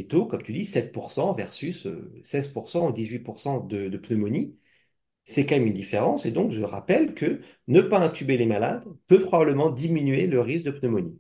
taux, 0.09 0.27
comme 0.27 0.43
tu 0.43 0.53
dis, 0.53 0.65
7% 0.65 1.35
versus 1.35 1.87
euh, 1.87 2.13
16% 2.23 2.89
ou 2.89 2.93
18% 2.93 3.61
de, 3.61 3.97
pneumonie. 3.99 4.57
C'est 5.25 5.47
quand 5.47 5.57
même 5.57 5.69
une 5.69 5.73
différence, 5.75 6.27
et 6.27 6.33
donc 6.33 6.53
je 6.53 6.63
rappelle 6.63 7.15
que 7.15 7.43
ne 7.69 7.81
pas 7.81 8.01
intuber 8.01 8.37
les 8.37 8.47
malades 8.47 8.85
peut 9.07 9.23
probablement 9.23 9.71
diminuer 9.71 10.27
le 10.27 10.41
risque 10.41 10.65
de 10.65 10.73
pneumonie. 10.73 11.19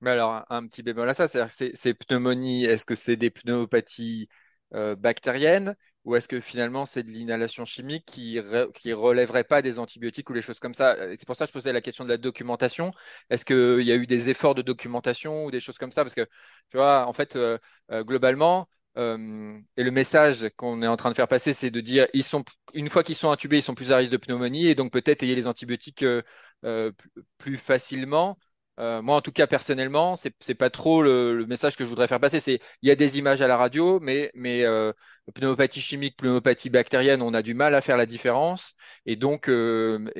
Mais 0.00 0.10
alors, 0.10 0.44
un, 0.50 0.66
petit 0.66 0.82
bémol 0.82 1.08
à 1.08 1.14
ça, 1.14 1.28
c'est-à-dire 1.28 1.48
que 1.48 1.56
ces, 1.56 1.70
ces 1.74 1.94
pneumonies, 1.94 2.64
est-ce 2.64 2.84
que 2.84 2.94
c'est 2.94 3.16
des 3.16 3.30
pneumopathies 3.30 4.28
euh, 4.74 4.96
bactériennes? 4.96 5.76
Ou 6.06 6.16
est-ce 6.16 6.28
que 6.28 6.40
finalement 6.40 6.86
c'est 6.86 7.02
de 7.02 7.10
l'inhalation 7.10 7.64
chimique 7.66 8.06
qui 8.06 8.38
qui 8.74 8.92
relèverait 8.94 9.44
pas 9.44 9.60
des 9.62 9.78
antibiotiques 9.78 10.30
ou 10.30 10.32
les 10.32 10.42
choses 10.42 10.60
comme 10.60 10.74
ça? 10.74 10.96
Et 11.12 11.16
C'est 11.18 11.26
pour 11.26 11.36
ça 11.36 11.44
que 11.44 11.48
je 11.48 11.52
posais 11.52 11.72
la 11.72 11.82
question 11.82 12.04
de 12.04 12.08
la 12.08 12.16
documentation. 12.16 12.92
Est-ce 13.30 13.44
qu'il 13.44 13.86
y 13.86 13.92
a 13.92 13.96
eu 13.96 14.06
des 14.06 14.30
efforts 14.30 14.54
de 14.54 14.62
documentation 14.62 15.44
ou 15.44 15.50
des 15.50 15.60
choses 15.60 15.78
comme 15.78 15.92
ça? 15.92 16.04
Parce 16.04 16.14
que, 16.14 16.26
tu 16.70 16.76
vois, 16.78 17.06
en 17.06 17.12
fait, 17.12 17.36
euh, 17.36 17.58
euh, 17.90 18.04
globalement, 18.04 18.68
euh, 18.98 19.58
et 19.76 19.82
le 19.84 19.90
message 19.90 20.48
qu'on 20.56 20.82
est 20.82 20.86
en 20.86 20.96
train 20.96 21.10
de 21.10 21.16
faire 21.16 21.28
passer, 21.28 21.52
c'est 21.52 21.70
de 21.70 21.80
dire, 21.80 22.06
ils 22.14 22.24
sont, 22.24 22.44
une 22.72 22.88
fois 22.88 23.02
qu'ils 23.02 23.14
sont 23.14 23.30
intubés, 23.30 23.58
ils 23.58 23.62
sont 23.62 23.74
plus 23.74 23.92
à 23.92 23.98
risque 23.98 24.12
de 24.12 24.16
pneumonie 24.16 24.66
et 24.68 24.74
donc 24.74 24.92
peut-être 24.92 25.22
ayez 25.22 25.34
les 25.34 25.46
antibiotiques 25.46 26.02
euh, 26.02 26.22
euh, 26.64 26.92
plus 27.38 27.56
facilement. 27.56 28.38
Euh, 28.78 29.00
moi, 29.02 29.16
en 29.16 29.20
tout 29.22 29.32
cas, 29.32 29.46
personnellement, 29.46 30.16
c'est 30.16 30.54
pas 30.54 30.70
trop 30.70 31.02
le, 31.02 31.46
message 31.46 31.76
que 31.76 31.84
je 31.84 31.88
voudrais 31.88 32.08
faire 32.08 32.20
passer. 32.20 32.40
C'est 32.40 32.60
il 32.82 32.88
y 32.88 32.90
a 32.92 32.96
des 32.96 33.18
images 33.18 33.40
à 33.42 33.48
la 33.48 33.56
radio, 33.56 34.00
mais 34.00 34.30
mais 34.34 34.64
euh, 34.64 34.92
pneumopathie 35.34 35.80
chimique, 35.80 36.16
pneumopathie 36.16 36.70
bactérienne, 36.70 37.22
on 37.22 37.34
a 37.34 37.42
du 37.42 37.54
mal 37.54 37.74
à 37.74 37.80
faire 37.80 37.96
la 37.96 38.06
différence, 38.06 38.74
et 39.06 39.16
donc 39.16 39.48
euh, 39.48 40.10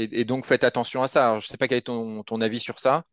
faites 0.42 0.64
attention 0.64 1.02
à 1.02 1.08
ça. 1.08 1.38
Je 1.38 1.46
sais 1.46 1.56
pas 1.56 1.68
quel 1.68 1.78
est 1.78 1.82
ton 1.82 2.40
avis 2.40 2.60
sur 2.60 2.78
ça. 2.78 3.04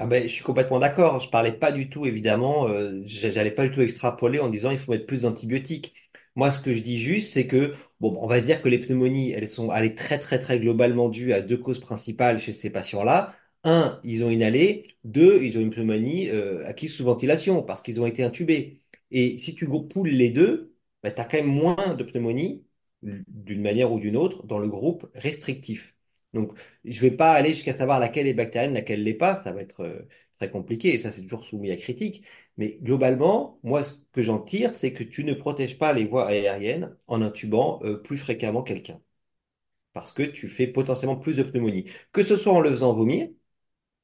Ah 0.00 0.06
ben, 0.06 0.22
je 0.28 0.32
suis 0.32 0.44
complètement 0.44 0.78
d'accord. 0.78 1.20
Je 1.20 1.28
parlais 1.28 1.52
pas 1.52 1.72
du 1.72 1.90
tout, 1.90 2.06
évidemment, 2.06 2.68
euh, 2.68 3.02
j'allais 3.04 3.50
pas 3.50 3.66
du 3.66 3.74
tout 3.74 3.80
extrapoler 3.80 4.38
en 4.38 4.48
disant 4.48 4.70
il 4.70 4.78
faut 4.78 4.92
mettre 4.92 5.06
plus 5.06 5.22
d'antibiotiques. 5.22 5.94
Moi, 6.36 6.52
ce 6.52 6.60
que 6.60 6.72
je 6.72 6.80
dis 6.80 7.00
juste, 7.00 7.32
c'est 7.34 7.48
que, 7.48 7.74
bon, 7.98 8.16
on 8.20 8.28
va 8.28 8.38
se 8.38 8.44
dire 8.44 8.62
que 8.62 8.68
les 8.68 8.78
pneumonies, 8.78 9.32
elles 9.32 9.48
sont, 9.48 9.72
elles 9.72 9.86
est 9.86 9.98
très, 9.98 10.20
très, 10.20 10.38
très 10.38 10.60
globalement 10.60 11.08
dues 11.08 11.32
à 11.32 11.40
deux 11.40 11.56
causes 11.56 11.80
principales 11.80 12.38
chez 12.38 12.52
ces 12.52 12.70
patients-là. 12.70 13.34
Un, 13.64 14.00
ils 14.04 14.22
ont 14.22 14.30
inhalé. 14.30 14.86
Deux, 15.02 15.42
ils 15.42 15.58
ont 15.58 15.60
une 15.60 15.70
pneumonie 15.70 16.30
euh, 16.30 16.64
acquise 16.68 16.94
sous 16.94 17.04
ventilation 17.04 17.62
parce 17.62 17.82
qu'ils 17.82 18.00
ont 18.00 18.06
été 18.06 18.22
intubés. 18.22 18.82
Et 19.10 19.38
si 19.40 19.56
tu 19.56 19.66
poules 19.66 20.08
les 20.08 20.30
deux, 20.30 20.74
ben, 21.02 21.12
tu 21.14 21.20
as 21.20 21.24
quand 21.24 21.38
même 21.38 21.46
moins 21.46 21.94
de 21.94 22.04
pneumonie, 22.04 22.64
d'une 23.02 23.62
manière 23.62 23.92
ou 23.92 24.00
d'une 24.00 24.16
autre, 24.16 24.46
dans 24.46 24.58
le 24.58 24.68
groupe 24.68 25.08
restrictif. 25.14 25.94
Donc, 26.34 26.52
je 26.84 27.00
vais 27.00 27.10
pas 27.10 27.32
aller 27.32 27.54
jusqu'à 27.54 27.74
savoir 27.74 28.00
laquelle 28.00 28.26
est 28.26 28.34
bactérienne, 28.34 28.74
laquelle 28.74 29.02
l'est 29.02 29.14
pas. 29.14 29.42
Ça 29.44 29.52
va 29.52 29.62
être 29.62 29.80
euh, 29.82 30.08
très 30.38 30.50
compliqué 30.50 30.94
et 30.94 30.98
ça, 30.98 31.12
c'est 31.12 31.22
toujours 31.22 31.44
soumis 31.44 31.70
à 31.70 31.76
critique. 31.76 32.24
Mais 32.56 32.78
globalement, 32.82 33.58
moi, 33.62 33.84
ce 33.84 33.94
que 34.12 34.22
j'en 34.22 34.40
tire, 34.40 34.74
c'est 34.74 34.92
que 34.92 35.04
tu 35.04 35.24
ne 35.24 35.34
protèges 35.34 35.78
pas 35.78 35.92
les 35.92 36.04
voies 36.04 36.26
aériennes 36.26 36.96
en 37.06 37.22
intubant 37.22 37.80
euh, 37.84 37.96
plus 37.96 38.18
fréquemment 38.18 38.62
quelqu'un. 38.62 39.00
Parce 39.92 40.12
que 40.12 40.22
tu 40.22 40.48
fais 40.48 40.66
potentiellement 40.66 41.16
plus 41.16 41.36
de 41.36 41.42
pneumonie. 41.42 41.90
Que 42.12 42.22
ce 42.22 42.36
soit 42.36 42.52
en 42.52 42.60
le 42.60 42.70
faisant 42.70 42.94
vomir 42.94 43.28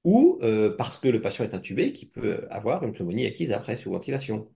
ou 0.04 0.38
euh, 0.42 0.76
parce 0.76 0.98
que 0.98 1.08
le 1.08 1.20
patient 1.22 1.44
est 1.44 1.54
intubé, 1.54 1.92
qui 1.92 2.06
peut 2.06 2.46
avoir 2.50 2.84
une 2.84 2.92
pneumonie 2.94 3.26
acquise 3.26 3.52
après 3.52 3.76
sous 3.76 3.90
ventilation. 3.92 4.50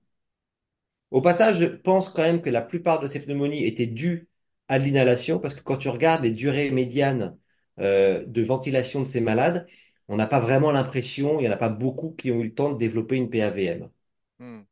Au 1.11 1.21
passage, 1.23 1.59
je 1.61 1.67
pense 1.67 2.09
quand 2.11 2.23
même 2.23 2.43
que 2.43 2.50
la 2.50 2.62
plupart 2.62 3.00
de 3.00 3.09
ces 3.09 3.21
pneumonies 3.21 3.65
étaient 3.65 3.87
dues 3.87 4.29
à 4.69 4.79
l'inhalation, 4.79 5.38
parce 5.38 5.55
que 5.55 5.61
quand 5.62 5.77
tu 5.79 5.88
regardes 5.88 6.23
les 6.25 6.31
durées 6.33 6.71
médianes 6.71 7.38
euh, 7.79 8.25
de 8.27 8.43
ventilation 8.43 9.00
de 9.03 9.07
ces 9.09 9.21
malades, 9.21 9.67
on 10.09 10.17
n'a 10.17 10.27
pas 10.27 10.41
vraiment 10.41 10.71
l'impression, 10.73 11.38
il 11.41 11.43
n'y 11.45 11.49
en 11.49 11.53
a 11.53 11.57
pas 11.57 11.69
beaucoup 11.71 12.11
qui 12.12 12.31
ont 12.31 12.41
eu 12.41 12.45
le 12.45 12.55
temps 12.55 12.73
de 12.73 12.79
développer 12.79 13.17
une 13.17 13.31
PAVM. 13.31 13.91
Hmm. 14.38 14.62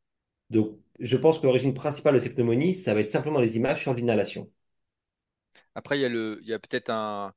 Donc, 0.50 0.78
je 0.99 1.16
pense 1.16 1.38
que 1.38 1.47
l'origine 1.47 1.73
principale 1.75 2.14
de 2.14 2.19
ces 2.21 2.31
pneumonies, 2.35 2.75
ça 2.75 2.95
va 2.95 3.00
être 3.00 3.11
simplement 3.11 3.38
les 3.40 3.57
images 3.57 3.83
sur 3.83 3.95
l'inhalation. 3.95 4.50
Après, 5.75 5.99
il 5.99 6.02
y 6.02 6.05
a 6.05 6.09
le 6.09 6.38
il 6.43 6.49
y 6.49 6.52
a 6.55 6.59
peut-être 6.59 6.90
un, 6.90 7.35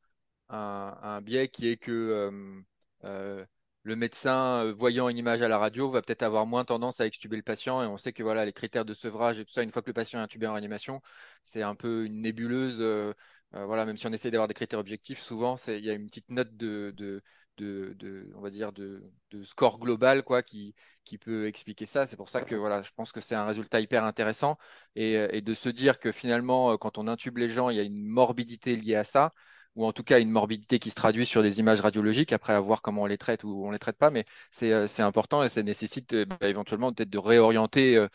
un 0.50 0.98
un 1.02 1.22
biais 1.22 1.50
qui 1.50 1.70
est 1.70 1.78
que 1.78 1.92
euh, 1.92 2.62
euh, 3.06 3.46
le 3.90 3.96
médecin, 3.96 4.64
euh, 4.66 4.74
voyant 4.74 5.10
une 5.10 5.18
image 5.18 5.42
à 5.42 5.48
la 5.48 5.58
radio, 5.58 5.90
va 5.90 6.02
peut-être 6.02 6.24
avoir 6.24 6.46
moins 6.46 6.64
tendance 6.66 7.02
à 7.02 7.06
extuber 7.08 7.36
le 7.38 7.44
patient. 7.44 7.82
Et 7.84 7.88
on 7.88 7.98
sait 7.98 8.14
que 8.14 8.24
voilà, 8.24 8.46
les 8.46 8.54
critères 8.54 8.86
de 8.86 8.94
sevrage 8.94 9.40
et 9.40 9.46
tout 9.46 9.52
ça, 9.52 9.64
une 9.64 9.72
fois 9.72 9.82
que 9.82 9.90
le 9.90 9.94
patient 9.94 10.20
est 10.20 10.24
intubé 10.24 10.48
en 10.48 10.54
réanimation, 10.54 11.02
c'est 11.44 11.64
un 11.64 11.76
peu 11.76 12.06
une 12.06 12.22
nébuleuse. 12.22 12.78
euh, 12.82 13.14
euh, 13.56 13.66
voilà, 13.66 13.86
même 13.86 13.98
si 13.98 14.06
on 14.08 14.14
essaie 14.14 14.30
d'avoir 14.32 14.48
des 14.48 14.54
critères 14.54 14.80
objectifs, 14.80 15.20
souvent, 15.20 15.56
il 15.68 15.84
y 15.84 15.90
a 15.90 15.94
une 15.94 16.06
petite 16.08 16.30
note 16.30 16.56
de, 16.56 16.94
de, 16.98 17.24
de, 17.58 18.32
on 18.36 18.42
va 18.42 18.52
dire, 18.52 18.72
de, 18.72 19.04
score 19.44 19.80
global, 19.80 20.24
quoi, 20.24 20.44
qui, 20.44 20.76
qui 21.04 21.18
peut 21.18 21.48
expliquer 21.48 21.86
ça. 21.86 22.06
C'est 22.06 22.16
pour 22.16 22.30
ça 22.30 22.42
que 22.44 22.56
voilà, 22.56 22.84
je 22.84 22.92
pense 22.96 23.12
que 23.12 23.22
c'est 23.22 23.36
un 23.36 23.46
résultat 23.46 23.80
hyper 23.82 24.04
intéressant. 24.04 24.58
Et, 24.96 25.42
de 25.42 25.54
se 25.56 25.70
dire 25.70 26.00
que 26.00 26.12
finalement, 26.12 26.78
quand 26.78 26.98
on 27.00 27.08
intube 27.08 27.38
les 27.38 27.50
gens, 27.50 27.70
il 27.70 27.78
y 27.78 27.80
a 27.80 27.84
une 27.84 28.06
morbidité 28.06 28.76
liée 28.76 28.96
à 28.96 29.04
ça 29.04 29.32
ou 29.76 29.86
en 29.86 29.94
tout 29.94 30.04
cas 30.04 30.20
une 30.20 30.30
morbidité 30.32 30.80
qui 30.80 30.90
se 30.90 30.96
traduit 30.96 31.26
sur 31.26 31.42
des 31.44 31.60
images 31.60 31.82
radiologiques, 31.82 32.34
après 32.34 32.54
à 32.54 32.60
voir 32.60 32.82
comment 32.82 33.04
on 33.04 33.06
les 33.06 33.18
traite 33.18 33.44
ou 33.44 33.66
on 33.66 33.72
les 33.72 33.80
traite 33.80 33.98
pas, 33.98 34.10
mais 34.10 34.26
c'est 34.52 34.72
euh, 34.72 34.88
important 35.00 35.44
et 35.44 35.50
ça 35.50 35.64
nécessite 35.64 36.14
euh, 36.14 36.26
bah, 36.26 36.38
éventuellement 36.42 36.92
peut-être 36.92 37.10
de 37.10 37.18
réorienter 37.18 37.96
euh, 37.98 38.08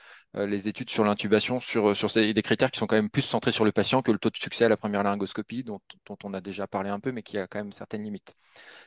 les 0.47 0.69
études 0.69 0.91
sur 0.91 1.05
l'intubation 1.05 1.59
sur, 1.61 1.97
sur 1.97 2.11
des 2.11 2.43
critères 2.43 2.71
qui 2.71 2.79
sont 2.79 2.87
quand 2.87 2.97
même 2.97 3.11
plus 3.11 3.23
centrés 3.23 3.53
sur 3.53 3.65
le 3.65 3.73
patient 3.73 4.03
que 4.03 4.11
le 4.11 4.19
taux 4.19 4.31
de 4.31 4.37
succès 4.37 4.65
à 4.65 4.69
la 4.69 4.77
première 4.77 5.05
laryngoscopie, 5.05 5.63
dont, 5.63 5.81
dont 6.07 6.19
on 6.25 6.35
a 6.35 6.41
déjà 6.41 6.67
parlé 6.67 6.91
un 6.91 6.99
peu, 6.99 7.13
mais 7.13 7.23
qui 7.23 7.39
a 7.39 7.47
quand 7.47 7.59
même 7.59 7.73
certaines 7.73 8.03
limites. 8.03 8.35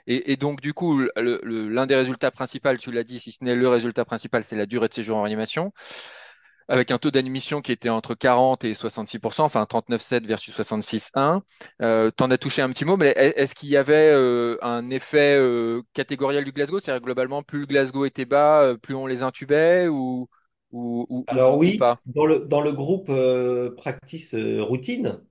Et, 0.08 0.32
et 0.32 0.38
donc, 0.38 0.62
du 0.62 0.74
coup, 0.74 1.02
l'un 1.16 1.86
des 1.86 1.96
résultats 1.96 2.32
principaux, 2.32 2.76
tu 2.78 2.92
l'as 2.92 3.04
dit, 3.04 3.20
si 3.20 3.32
ce 3.32 3.44
n'est 3.44 3.56
le 3.56 3.70
résultat 3.70 4.06
principal, 4.06 4.44
c'est 4.44 4.58
la 4.58 4.66
durée 4.66 4.90
de 4.90 4.94
séjour 4.94 5.18
en 5.18 5.22
réanimation 5.24 5.72
avec 6.68 6.92
un 6.92 6.98
taux 7.00 7.12
d'admission 7.12 7.62
qui 7.62 7.72
était 7.72 7.90
entre 7.90 8.16
40 8.16 8.64
et 8.66 8.74
66%, 8.74 9.46
enfin 9.46 9.66
39,7 9.66 10.26
versus 10.26 10.54
66,1. 10.54 11.44
Euh, 11.82 12.12
T'en 12.12 12.30
as 12.32 12.38
touché 12.38 12.62
un 12.62 12.70
petit 12.72 12.86
mot, 12.86 12.98
mais 12.98 13.10
est-ce 13.18 13.56
qu'il 13.56 13.70
y 13.70 13.78
avait 13.78 14.12
euh, 14.14 14.58
un 14.62 14.90
effet 14.90 15.36
euh, 15.38 15.82
catégoriel 15.94 16.44
du 16.44 16.52
Glasgow? 16.52 16.80
C'est-à-dire 16.80 17.02
globalement, 17.04 17.44
plus 17.44 17.62
le 17.62 17.66
Glasgow 17.68 18.06
était 18.06 18.26
bas, 18.26 18.62
euh, 18.64 18.78
plus 18.78 18.96
on 18.96 19.08
les 19.08 19.24
intubait 19.24 19.88
ou, 19.88 20.30
ou, 20.72 21.06
ou, 21.10 21.28
Alors 21.28 21.58
ou 21.58 21.58
oui, 21.58 21.74
pas? 21.74 22.02
dans 22.06 22.26
le, 22.26 22.40
dans 22.40 22.62
le 22.62 22.72
groupe 22.74 23.10
euh, 23.10 23.76
practice 23.76 24.34
euh, 24.36 24.62
routine, 24.64 25.22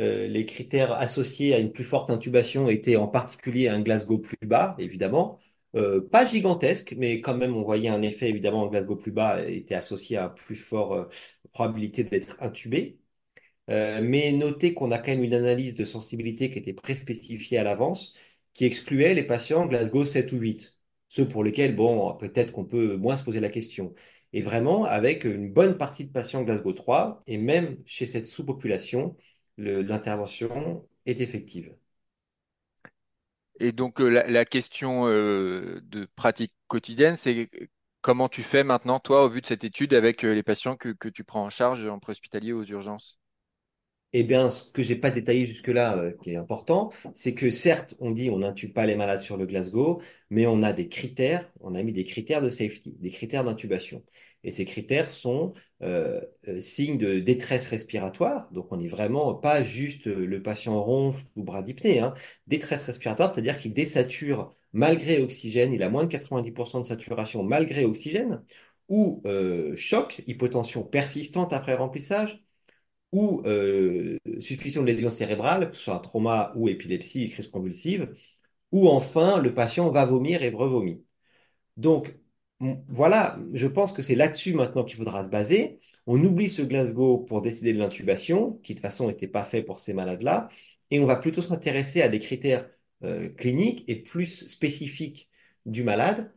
euh, 0.00 0.28
les 0.28 0.46
critères 0.46 0.92
associés 0.92 1.54
à 1.54 1.58
une 1.58 1.72
plus 1.72 1.84
forte 1.84 2.10
intubation 2.10 2.68
étaient 2.68 2.96
en 2.96 3.08
particulier 3.08 3.68
un 3.68 3.80
Glasgow 3.82 4.18
plus 4.18 4.38
bas, 4.46 4.76
évidemment. 4.78 5.40
Euh, 5.76 6.00
pas 6.00 6.26
gigantesque, 6.26 6.94
mais 6.98 7.20
quand 7.20 7.36
même, 7.36 7.54
on 7.56 7.62
voyait 7.62 7.88
un 7.88 8.02
effet, 8.02 8.28
évidemment, 8.28 8.66
Glasgow 8.66 8.96
plus 8.96 9.12
bas 9.12 9.48
était 9.48 9.74
associé 9.76 10.16
à 10.16 10.28
plus 10.28 10.56
forte 10.56 11.14
probabilité 11.52 12.04
d'être 12.04 12.36
intubé. 12.42 12.98
Euh, 13.70 14.00
mais 14.02 14.32
notez 14.32 14.74
qu'on 14.74 14.90
a 14.92 14.98
quand 14.98 15.12
même 15.12 15.24
une 15.24 15.34
analyse 15.34 15.76
de 15.76 15.84
sensibilité 15.84 16.50
qui 16.50 16.58
était 16.58 16.72
préspécifiée 16.74 17.58
à 17.58 17.64
l'avance, 17.64 18.14
qui 18.54 18.64
excluait 18.64 19.14
les 19.14 19.22
patients 19.24 19.66
Glasgow 19.66 20.04
7 20.04 20.32
ou 20.32 20.38
8, 20.38 20.80
ceux 21.08 21.28
pour 21.28 21.44
lesquels, 21.44 21.76
bon, 21.76 22.14
peut-être 22.16 22.52
qu'on 22.52 22.64
peut 22.64 22.96
moins 22.96 23.16
se 23.16 23.24
poser 23.24 23.40
la 23.40 23.48
question. 23.50 23.94
Et 24.32 24.42
vraiment, 24.42 24.84
avec 24.84 25.24
une 25.24 25.52
bonne 25.52 25.78
partie 25.78 26.04
de 26.04 26.12
patients 26.12 26.42
Glasgow 26.44 26.72
3, 26.72 27.22
et 27.26 27.38
même 27.38 27.78
chez 27.86 28.06
cette 28.06 28.26
sous-population, 28.26 29.16
l'intervention 29.58 30.88
est 31.06 31.20
effective. 31.20 31.74
Et 33.60 33.72
donc, 33.72 34.00
euh, 34.00 34.08
la, 34.08 34.44
question 34.44 35.06
euh, 35.06 35.80
de 35.84 36.08
pratique 36.16 36.54
quotidienne, 36.66 37.16
c'est 37.16 37.48
comment 38.00 38.28
tu 38.28 38.42
fais 38.42 38.64
maintenant, 38.64 39.00
toi, 39.00 39.24
au 39.24 39.28
vu 39.28 39.40
de 39.40 39.46
cette 39.46 39.64
étude, 39.64 39.94
avec 39.94 40.24
euh, 40.24 40.32
les 40.34 40.42
patients 40.42 40.76
que, 40.76 41.08
tu 41.08 41.24
prends 41.24 41.44
en 41.44 41.50
charge 41.50 41.86
en 41.86 41.98
préhospitalier 41.98 42.52
aux 42.52 42.64
urgences? 42.64 43.18
Eh 44.12 44.24
bien, 44.24 44.50
ce 44.50 44.70
que 44.72 44.82
j'ai 44.82 44.96
pas 44.96 45.10
détaillé 45.10 45.46
jusque-là, 45.46 45.96
euh, 45.96 46.12
qui 46.22 46.32
est 46.32 46.36
important, 46.36 46.90
c'est 47.14 47.34
que 47.34 47.50
certes, 47.50 47.94
on 48.00 48.10
dit 48.10 48.28
on 48.28 48.38
n'intube 48.38 48.72
pas 48.72 48.84
les 48.84 48.96
malades 48.96 49.20
sur 49.20 49.36
le 49.36 49.46
Glasgow, 49.46 50.02
mais 50.30 50.46
on 50.46 50.62
a 50.64 50.72
des 50.72 50.88
critères, 50.88 51.52
on 51.60 51.76
a 51.76 51.82
mis 51.84 51.92
des 51.92 52.02
critères 52.02 52.42
de 52.42 52.50
safety, 52.50 52.96
des 52.98 53.10
critères 53.10 53.44
d'intubation. 53.44 54.02
Et 54.44 54.52
ces 54.52 54.64
critères 54.64 55.12
sont 55.12 55.52
euh, 55.82 56.20
euh, 56.48 56.60
signes 56.60 56.98
de 56.98 57.20
détresse 57.20 57.66
respiratoire, 57.66 58.50
donc 58.52 58.72
on 58.72 58.78
n'est 58.78 58.88
vraiment 58.88 59.34
pas 59.34 59.62
juste 59.62 60.06
euh, 60.08 60.26
le 60.26 60.42
patient 60.42 60.82
ronfle 60.82 61.24
ou 61.36 61.44
bras 61.44 61.62
dypné, 61.62 62.00
hein. 62.00 62.14
Détresse 62.46 62.82
respiratoire, 62.84 63.32
c'est-à-dire 63.34 63.58
qu'il 63.58 63.74
désature 63.74 64.54
malgré 64.72 65.20
oxygène, 65.22 65.72
il 65.72 65.82
a 65.82 65.90
moins 65.90 66.04
de 66.04 66.08
90% 66.08 66.80
de 66.80 66.86
saturation 66.86 67.42
malgré 67.42 67.84
oxygène, 67.84 68.42
ou 68.88 69.22
choc, 69.76 70.22
hypotension 70.26 70.82
persistante 70.82 71.52
après 71.52 71.76
remplissage 71.76 72.42
ou 73.12 73.42
suspicion 74.40 74.82
de 74.82 74.86
lésion 74.88 75.10
cérébrale, 75.10 75.70
que 75.70 75.76
ce 75.76 75.84
soit 75.84 75.94
un 75.94 75.98
trauma 76.00 76.52
ou 76.56 76.68
épilepsie, 76.68 77.30
crise 77.30 77.48
convulsive, 77.48 78.12
ou 78.72 78.88
enfin 78.88 79.38
le 79.38 79.54
patient 79.54 79.90
va 79.90 80.04
vomir 80.06 80.42
et 80.42 80.50
revomit. 80.50 81.04
Donc 81.76 82.14
voilà, 82.88 83.38
je 83.54 83.66
pense 83.66 83.92
que 83.92 84.02
c'est 84.02 84.14
là-dessus 84.14 84.54
maintenant 84.54 84.84
qu'il 84.84 84.96
faudra 84.96 85.24
se 85.24 85.30
baser. 85.30 85.80
On 86.06 86.22
oublie 86.22 86.50
ce 86.50 86.62
Glasgow 86.62 87.18
pour 87.18 87.42
décider 87.42 87.72
de 87.72 87.78
l'intubation, 87.78 88.60
qui 88.62 88.74
de 88.74 88.78
toute 88.78 88.82
façon 88.82 89.08
n'était 89.08 89.28
pas 89.28 89.44
fait 89.44 89.62
pour 89.62 89.78
ces 89.78 89.94
malades-là, 89.94 90.48
et 90.90 91.00
on 91.00 91.06
va 91.06 91.16
plutôt 91.16 91.42
s'intéresser 91.42 92.02
à 92.02 92.08
des 92.08 92.18
critères 92.18 92.68
euh, 93.04 93.28
cliniques 93.30 93.84
et 93.88 93.96
plus 93.96 94.48
spécifiques 94.48 95.30
du 95.66 95.84
malade 95.84 96.32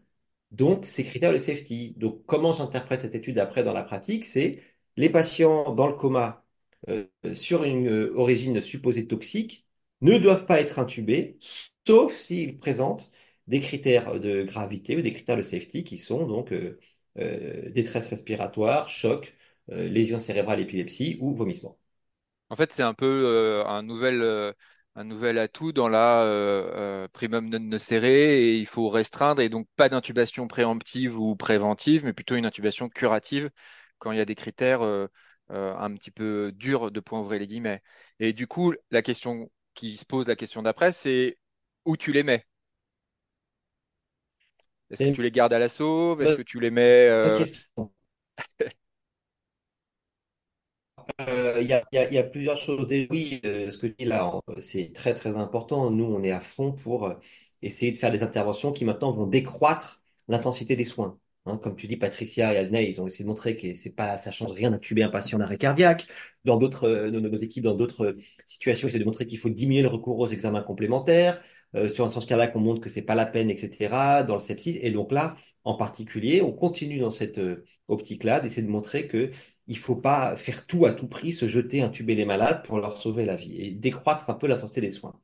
donc, 0.54 0.88
ces 0.88 1.04
critères 1.04 1.34
de 1.34 1.38
safety. 1.40 1.96
Donc, 1.98 2.26
comment 2.26 2.54
j'interprète 2.54 3.02
cette 3.02 3.16
étude 3.16 3.40
après 3.40 3.64
dans 3.64 3.74
la 3.74 3.84
pratique? 3.84 4.26
C'est 4.26 4.62
les 4.98 5.10
patients 5.10 5.74
dans 5.74 5.88
le 5.88 5.94
coma 5.94 6.46
euh, 6.90 7.06
sur 7.34 7.64
une 7.64 7.88
euh, 7.90 8.14
origine 8.16 8.62
supposée 8.62 9.08
toxique 9.08 9.66
ne 10.02 10.18
doivent 10.18 10.46
pas 10.46 10.62
être 10.62 10.80
intubés, 10.80 11.38
sauf 11.88 12.14
s'ils 12.14 12.60
présentent 12.60 13.12
des 13.48 13.60
critères 13.62 14.20
de 14.20 14.44
gravité 14.44 14.98
ou 14.98 15.02
des 15.02 15.14
critères 15.14 15.38
de 15.38 15.42
safety 15.44 15.84
qui 15.84 15.98
sont 15.98 16.26
donc 16.28 16.52
euh, 16.54 16.80
euh, 17.20 17.70
détresse 17.72 18.08
respiratoire, 18.10 18.90
choc, 18.90 19.34
euh, 19.72 19.88
lésion 19.90 20.20
cérébrale, 20.20 20.60
épilepsie 20.62 21.18
ou 21.22 21.34
vomissement. 21.36 21.78
En 22.50 22.56
fait, 22.56 22.72
c'est 22.72 22.84
un 22.84 22.94
peu 22.94 23.64
un 23.66 23.82
nouvel, 23.84 24.22
un 24.96 25.04
nouvel 25.04 25.40
atout 25.40 25.72
dans 25.72 25.90
la 25.90 26.22
euh, 26.24 27.08
primum 27.10 27.50
non 27.50 27.60
nocere 27.60 28.04
et 28.06 28.58
il 28.58 28.68
faut 28.68 28.90
restreindre 28.90 29.42
et 29.42 29.50
donc 29.50 29.68
pas 29.76 29.90
d'intubation 29.90 30.48
préemptive 30.48 31.20
ou 31.20 31.36
préventive, 31.36 32.06
mais 32.06 32.14
plutôt 32.14 32.36
une 32.36 32.46
intubation 32.46 32.90
curative 32.90 33.50
quand 33.98 34.12
il 34.12 34.18
y 34.18 34.22
a 34.22 34.26
des 34.26 34.36
critères 34.36 34.82
un 35.50 35.96
petit 35.96 36.12
peu 36.12 36.52
durs 36.54 36.92
de 36.92 37.00
point 37.00 37.20
ouvrir 37.22 37.40
les 37.40 37.48
guillemets. 37.48 37.82
Et 38.20 38.34
du 38.34 38.48
coup, 38.48 38.74
la 38.92 39.02
question 39.02 39.50
qui 39.74 39.98
se 39.98 40.06
pose, 40.06 40.28
la 40.28 40.36
question 40.36 40.62
d'après, 40.62 40.92
c'est 40.92 41.38
où 41.86 41.98
tu 41.98 42.12
les 42.12 42.24
mets? 42.24 42.46
Est-ce 44.92 45.04
que 45.04 45.16
tu 45.16 45.22
les 45.24 45.32
gardes 45.32 45.54
à 45.54 45.60
la 45.60 45.70
sauve? 45.70 46.22
Est-ce 46.22 46.30
bonne 46.30 46.38
que 46.38 46.42
tu 46.44 46.60
les 46.60 46.72
mets 46.72 47.08
euh. 47.10 47.40
Euh, 51.22 51.60
Il 51.62 51.68
y 51.68 51.74
a, 51.74 51.84
y 51.92 52.16
y 52.18 52.30
plusieurs 52.32 52.58
choses. 52.58 52.92
Et 52.92 53.08
oui, 53.12 53.42
euh, 53.46 53.70
ce 53.72 53.78
que 53.78 53.88
tu 53.88 53.96
dis 54.00 54.06
là, 54.06 54.32
c'est 54.60 54.94
très 54.94 55.14
très 55.14 55.36
important. 55.36 55.90
Nous, 55.92 56.06
on 56.06 56.24
est 56.24 56.32
à 56.32 56.42
fond 56.42 56.72
pour 56.72 57.14
essayer 57.62 57.92
de 57.92 57.98
faire 57.98 58.12
des 58.12 58.24
interventions 58.24 58.72
qui 58.72 58.86
maintenant 58.86 59.12
vont 59.12 59.28
décroître 59.28 60.02
l'intensité 60.28 60.76
des 60.76 60.84
soins. 60.86 61.20
Hein, 61.46 61.58
comme 61.58 61.76
tu 61.76 61.88
dis, 61.88 61.98
Patricia 61.98 62.54
et 62.54 62.58
Adney, 62.58 62.90
ils 62.90 63.02
ont 63.02 63.08
essayé 63.08 63.26
de 63.26 63.30
montrer 63.30 63.58
que 63.58 63.74
c'est 63.76 63.90
pas, 63.92 64.18
ça 64.18 64.32
change 64.32 64.52
rien 64.54 64.72
d'intuber 64.72 65.04
un 65.04 65.10
patient 65.10 65.38
d'arrêt 65.40 65.58
cardiaque. 65.58 66.08
Dans 66.46 66.58
d'autres, 66.58 66.88
euh, 66.88 67.12
nos, 67.12 67.20
nos 67.20 67.36
équipes, 67.36 67.66
dans 67.66 67.76
d'autres 67.76 68.16
situations, 68.46 68.88
ils 68.88 68.92
essaient 68.92 69.00
de 69.00 69.04
montrer 69.06 69.26
qu'il 69.28 69.40
faut 69.40 69.50
diminuer 69.50 69.82
le 69.82 69.90
recours 69.90 70.20
aux 70.20 70.28
examens 70.28 70.62
complémentaires. 70.62 71.42
Euh, 71.76 71.90
sur 71.90 72.06
un 72.06 72.10
sens 72.10 72.26
cardiaque, 72.26 72.56
on 72.56 72.60
montre 72.60 72.82
que 72.82 72.90
c'est 72.90 73.02
pas 73.02 73.16
la 73.16 73.26
peine, 73.26 73.50
etc. 73.50 74.24
Dans 74.28 74.36
le 74.36 74.42
sepsis. 74.42 74.80
Et 74.82 74.92
donc 74.92 75.12
là, 75.12 75.36
en 75.64 75.76
particulier, 75.76 76.42
on 76.42 76.52
continue 76.52 77.00
dans 77.00 77.10
cette 77.12 77.40
euh, 77.40 77.66
optique-là 77.88 78.40
d'essayer 78.40 78.62
de 78.64 78.72
montrer 78.72 79.08
que 79.08 79.32
il 79.68 79.78
faut 79.78 79.96
pas 79.96 80.36
faire 80.36 80.68
tout 80.68 80.86
à 80.86 80.94
tout 80.94 81.08
prix, 81.08 81.32
se 81.32 81.48
jeter, 81.48 81.82
intuber 81.82 82.16
les 82.16 82.26
malades 82.26 82.64
pour 82.66 82.80
leur 82.80 82.98
sauver 83.02 83.26
la 83.26 83.36
vie 83.36 83.62
et 83.62 83.72
décroître 83.72 84.30
un 84.30 84.34
peu 84.34 84.48
l'intensité 84.48 84.82
des 84.82 84.90
soins. 84.90 85.20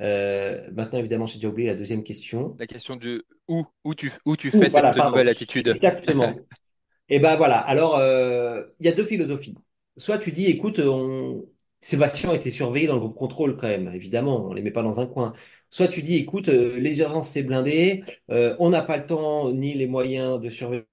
Euh, 0.00 0.68
maintenant, 0.72 0.98
évidemment, 0.98 1.26
j'ai 1.26 1.36
déjà 1.36 1.48
oublié 1.48 1.68
la 1.68 1.76
deuxième 1.76 2.02
question. 2.02 2.56
la 2.58 2.66
question 2.66 2.96
de 2.96 3.24
où, 3.48 3.64
où 3.84 3.94
tu, 3.94 4.10
où 4.26 4.36
tu 4.36 4.50
fais 4.50 4.68
voilà, 4.68 4.92
cette 4.92 4.98
pardon. 4.98 5.12
nouvelle 5.12 5.28
attitude? 5.28 5.68
Exactement. 5.68 6.34
Et 7.08 7.20
ben 7.20 7.36
voilà. 7.36 7.58
Alors, 7.58 7.96
euh, 7.96 8.62
il 8.80 8.86
y 8.86 8.88
a 8.88 8.92
deux 8.92 9.04
philosophies. 9.04 9.54
Soit 9.96 10.18
tu 10.18 10.32
dis, 10.32 10.46
écoute, 10.46 10.80
on... 10.80 11.46
Sébastien 11.84 12.32
été 12.34 12.50
surveillé 12.50 12.86
dans 12.86 12.94
le 12.94 13.00
groupe 13.00 13.14
contrôle 13.16 13.56
quand 13.56 13.68
même. 13.68 13.92
Évidemment, 13.94 14.46
on 14.48 14.52
les 14.54 14.62
met 14.62 14.70
pas 14.70 14.82
dans 14.82 15.00
un 15.00 15.06
coin. 15.06 15.34
Soit 15.70 15.88
tu 15.88 16.02
dis, 16.02 16.16
écoute, 16.16 16.48
euh, 16.48 16.78
les 16.78 16.98
urgences 17.00 17.30
c'est 17.30 17.42
blindé, 17.42 18.04
euh, 18.30 18.56
on 18.58 18.70
n'a 18.70 18.82
pas 18.82 18.96
le 18.96 19.06
temps 19.06 19.52
ni 19.52 19.74
les 19.74 19.86
moyens 19.86 20.40
de 20.40 20.48
surveiller 20.50 20.86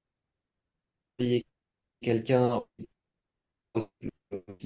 quelqu'un 2.01 2.63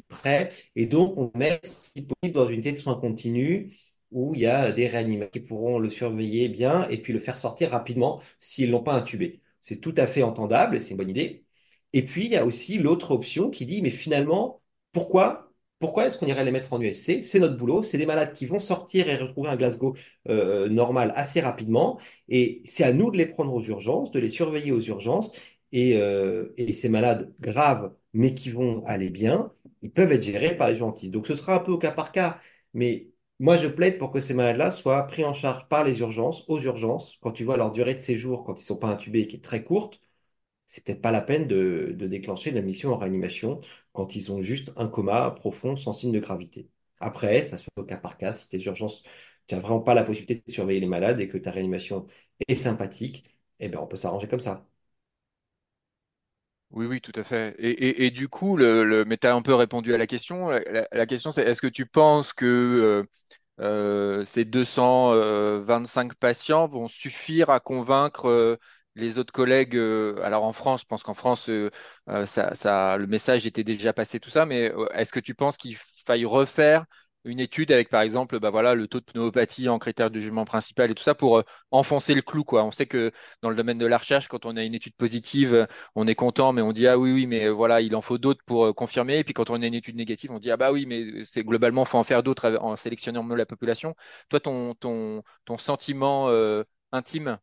prêt. 0.09 0.51
Et 0.75 0.85
donc, 0.85 1.17
on 1.17 1.31
met, 1.37 1.61
si 1.63 2.01
possible, 2.03 2.33
dans 2.35 2.47
une 2.47 2.53
unité 2.55 2.71
de 2.71 2.77
soins 2.77 2.95
continus 2.99 3.73
où 4.11 4.33
il 4.35 4.41
y 4.41 4.45
a 4.45 4.71
des 4.71 4.87
réanimateurs 4.87 5.31
qui 5.31 5.39
pourront 5.41 5.79
le 5.79 5.89
surveiller 5.89 6.47
bien 6.49 6.87
et 6.89 7.01
puis 7.01 7.11
le 7.13 7.19
faire 7.19 7.37
sortir 7.37 7.71
rapidement 7.71 8.21
s'ils 8.39 8.69
l'ont 8.71 8.83
pas 8.83 8.93
intubé. 8.93 9.41
C'est 9.61 9.77
tout 9.81 9.93
à 9.97 10.07
fait 10.07 10.23
entendable 10.23 10.79
c'est 10.79 10.91
une 10.91 10.97
bonne 10.97 11.09
idée. 11.09 11.45
Et 11.93 12.03
puis, 12.05 12.25
il 12.25 12.31
y 12.31 12.37
a 12.37 12.45
aussi 12.45 12.77
l'autre 12.77 13.11
option 13.11 13.49
qui 13.49 13.65
dit, 13.65 13.81
mais 13.81 13.89
finalement, 13.89 14.61
pourquoi, 14.91 15.44
pourquoi 15.79 16.05
est-ce 16.07 16.17
qu'on 16.17 16.25
irait 16.27 16.45
les 16.45 16.51
mettre 16.51 16.73
en 16.73 16.81
USC? 16.81 17.21
C'est 17.21 17.39
notre 17.39 17.57
boulot. 17.57 17.83
C'est 17.83 17.97
des 17.97 18.05
malades 18.05 18.33
qui 18.33 18.45
vont 18.45 18.59
sortir 18.59 19.09
et 19.09 19.15
retrouver 19.17 19.49
un 19.49 19.55
Glasgow 19.57 19.95
euh, 20.29 20.69
normal 20.69 21.13
assez 21.15 21.41
rapidement. 21.41 21.99
Et 22.29 22.61
c'est 22.65 22.83
à 22.83 22.93
nous 22.93 23.11
de 23.11 23.17
les 23.17 23.25
prendre 23.25 23.53
aux 23.53 23.61
urgences, 23.63 24.11
de 24.11 24.19
les 24.19 24.29
surveiller 24.29 24.71
aux 24.71 24.81
urgences. 24.81 25.31
Et, 25.71 25.97
euh, 25.97 26.53
et 26.57 26.73
ces 26.73 26.87
malades 26.89 27.33
graves, 27.41 27.93
mais 28.13 28.33
qui 28.33 28.49
vont 28.49 28.85
aller 28.85 29.09
bien, 29.09 29.51
ils 29.81 29.91
peuvent 29.91 30.11
être 30.13 30.23
gérés 30.23 30.55
par 30.55 30.69
les 30.69 30.77
urgentistes. 30.77 31.11
Donc 31.11 31.27
ce 31.27 31.35
sera 31.35 31.55
un 31.55 31.59
peu 31.59 31.71
au 31.73 31.77
cas 31.77 31.91
par 31.91 32.11
cas, 32.13 32.39
mais 32.73 33.07
moi 33.39 33.57
je 33.57 33.67
plaide 33.67 33.97
pour 33.97 34.11
que 34.11 34.21
ces 34.21 34.33
malades-là 34.33 34.71
soient 34.71 35.03
pris 35.07 35.25
en 35.25 35.33
charge 35.33 35.67
par 35.67 35.83
les 35.83 35.99
urgences, 35.99 36.45
aux 36.47 36.59
urgences. 36.61 37.17
Quand 37.21 37.31
tu 37.31 37.43
vois 37.43 37.57
leur 37.57 37.71
durée 37.73 37.93
de 37.95 37.99
séjour, 37.99 38.43
quand 38.45 38.53
ils 38.55 38.63
ne 38.63 38.65
sont 38.67 38.77
pas 38.77 38.87
intubés, 38.87 39.27
qui 39.27 39.35
est 39.37 39.43
très 39.43 39.63
courte, 39.65 39.99
c'est 40.67 40.83
peut-être 40.83 41.01
pas 41.01 41.11
la 41.11 41.21
peine 41.21 41.47
de 41.47 41.95
déclencher 42.07 42.51
la 42.51 42.61
mission 42.61 42.91
en 42.93 42.97
réanimation 42.97 43.61
quand 43.95 44.15
ils 44.15 44.31
ont 44.31 44.41
juste 44.41 44.71
un 44.77 44.87
coma 44.87 45.31
profond 45.31 45.75
sans 45.75 45.93
signe 45.93 46.11
de 46.11 46.19
gravité. 46.19 46.69
Après, 46.99 47.43
ça 47.43 47.57
se 47.57 47.63
fait 47.63 47.71
au 47.77 47.83
cas 47.83 47.97
par 47.97 48.17
cas. 48.17 48.33
Si 48.33 48.49
tes 48.49 48.61
urgences, 48.63 49.03
tu 49.47 49.55
n'as 49.55 49.61
vraiment 49.61 49.81
pas 49.81 49.93
la 49.95 50.03
possibilité 50.03 50.43
de 50.47 50.51
surveiller 50.53 50.79
les 50.79 50.87
malades 50.87 51.19
et 51.19 51.27
que 51.29 51.37
ta 51.37 51.51
réanimation 51.51 52.07
est 52.47 52.55
sympathique, 52.55 53.25
eh 53.59 53.69
ben 53.69 53.79
on 53.79 53.87
peut 53.87 53.97
s'arranger 53.97 54.27
comme 54.27 54.39
ça. 54.39 54.67
Oui, 56.71 56.87
oui, 56.87 56.99
tout 56.99 57.13
à 57.15 57.23
fait. 57.23 57.55
Et, 57.57 58.11
du 58.11 58.27
coup, 58.27 58.57
le, 58.57 59.05
mais 59.05 59.17
tu 59.17 59.27
as 59.27 59.33
un 59.35 59.41
peu 59.41 59.53
répondu 59.55 59.93
à 59.93 59.97
la 59.97 60.07
question. 60.07 60.49
La, 60.91 61.05
question, 61.05 61.31
c'est 61.31 61.43
est-ce 61.43 61.61
que 61.61 61.67
tu 61.67 61.85
penses 61.85 62.33
que 62.33 62.45
euh, 62.45 63.03
euh, 63.61 64.25
ces 64.25 64.45
225 64.45 66.15
patients 66.15 66.67
vont 66.67 66.87
suffire 66.89 67.49
à 67.49 67.61
convaincre 67.61 68.27
euh, 68.27 68.57
les 68.95 69.17
autres 69.17 69.33
collègues? 69.33 69.75
euh, 69.75 70.21
alors 70.23 70.43
en 70.43 70.53
France, 70.53 70.81
je 70.81 70.85
pense 70.85 71.03
qu'en 71.03 71.13
France, 71.13 71.49
euh, 71.49 71.69
euh, 72.09 72.25
ça, 72.25 72.97
le 72.97 73.07
message 73.07 73.45
était 73.45 73.63
déjà 73.63 73.93
passé, 73.93 74.19
tout 74.19 74.29
ça, 74.29 74.45
mais 74.45 74.71
est-ce 74.93 75.11
que 75.11 75.19
tu 75.19 75.35
penses 75.35 75.57
qu'il 75.57 75.75
faille 76.05 76.25
refaire 76.25 76.85
une 77.27 77.39
étude 77.39 77.71
avec, 77.71 77.89
par 77.89 78.01
exemple, 78.03 78.39
bah 78.39 78.51
voilà, 78.51 78.75
le 78.75 78.87
taux 78.87 78.99
de 78.99 79.05
pneumopathie 79.05 79.67
en 79.67 79.79
critère 79.79 80.11
de 80.11 80.19
jugement 80.19 80.45
principal 80.45 80.91
et 80.91 80.93
tout 80.93 81.01
ça 81.01 81.15
pour 81.15 81.41
enfoncer 81.71 82.13
le 82.13 82.21
clou, 82.21 82.43
quoi? 82.43 82.63
On 82.63 82.69
sait 82.69 82.85
que 82.85 83.11
dans 83.41 83.49
le 83.49 83.55
domaine 83.55 83.79
de 83.79 83.85
la 83.87 83.97
recherche, 83.97 84.27
quand 84.27 84.45
on 84.45 84.55
a 84.55 84.63
une 84.63 84.75
étude 84.75 84.93
positive, 84.95 85.67
on 85.95 86.05
est 86.05 86.13
content, 86.13 86.53
mais 86.53 86.61
on 86.61 86.71
dit 86.71 86.85
ah 86.87 86.99
oui, 86.99 87.11
oui, 87.13 87.25
mais 87.25 87.49
voilà, 87.49 87.81
il 87.81 87.95
en 87.95 88.01
faut 88.01 88.19
d'autres 88.19 88.43
pour 88.45 88.75
confirmer. 88.75 89.17
Et 89.19 89.23
puis 89.23 89.33
quand 89.33 89.49
on 89.49 89.59
a 89.61 89.65
une 89.65 89.73
étude 89.73 89.95
négative, 89.95 90.31
on 90.31 90.37
dit 90.39 90.51
ah 90.51 90.57
bah 90.57 90.71
oui, 90.71 90.85
mais 90.85 91.23
c'est 91.23 91.43
globalement, 91.43 91.83
faut 91.85 91.97
en 91.97 92.03
faire 92.03 92.21
d'autres 92.21 92.57
en 92.61 92.75
sélectionnant 92.75 93.23
mieux 93.23 93.35
la 93.35 93.45
population. 93.47 93.95
Toi, 94.29 94.39
ton, 94.39 94.75
ton, 94.75 95.23
ton 95.45 95.57
sentiment 95.57 96.29
intime, 96.91 97.37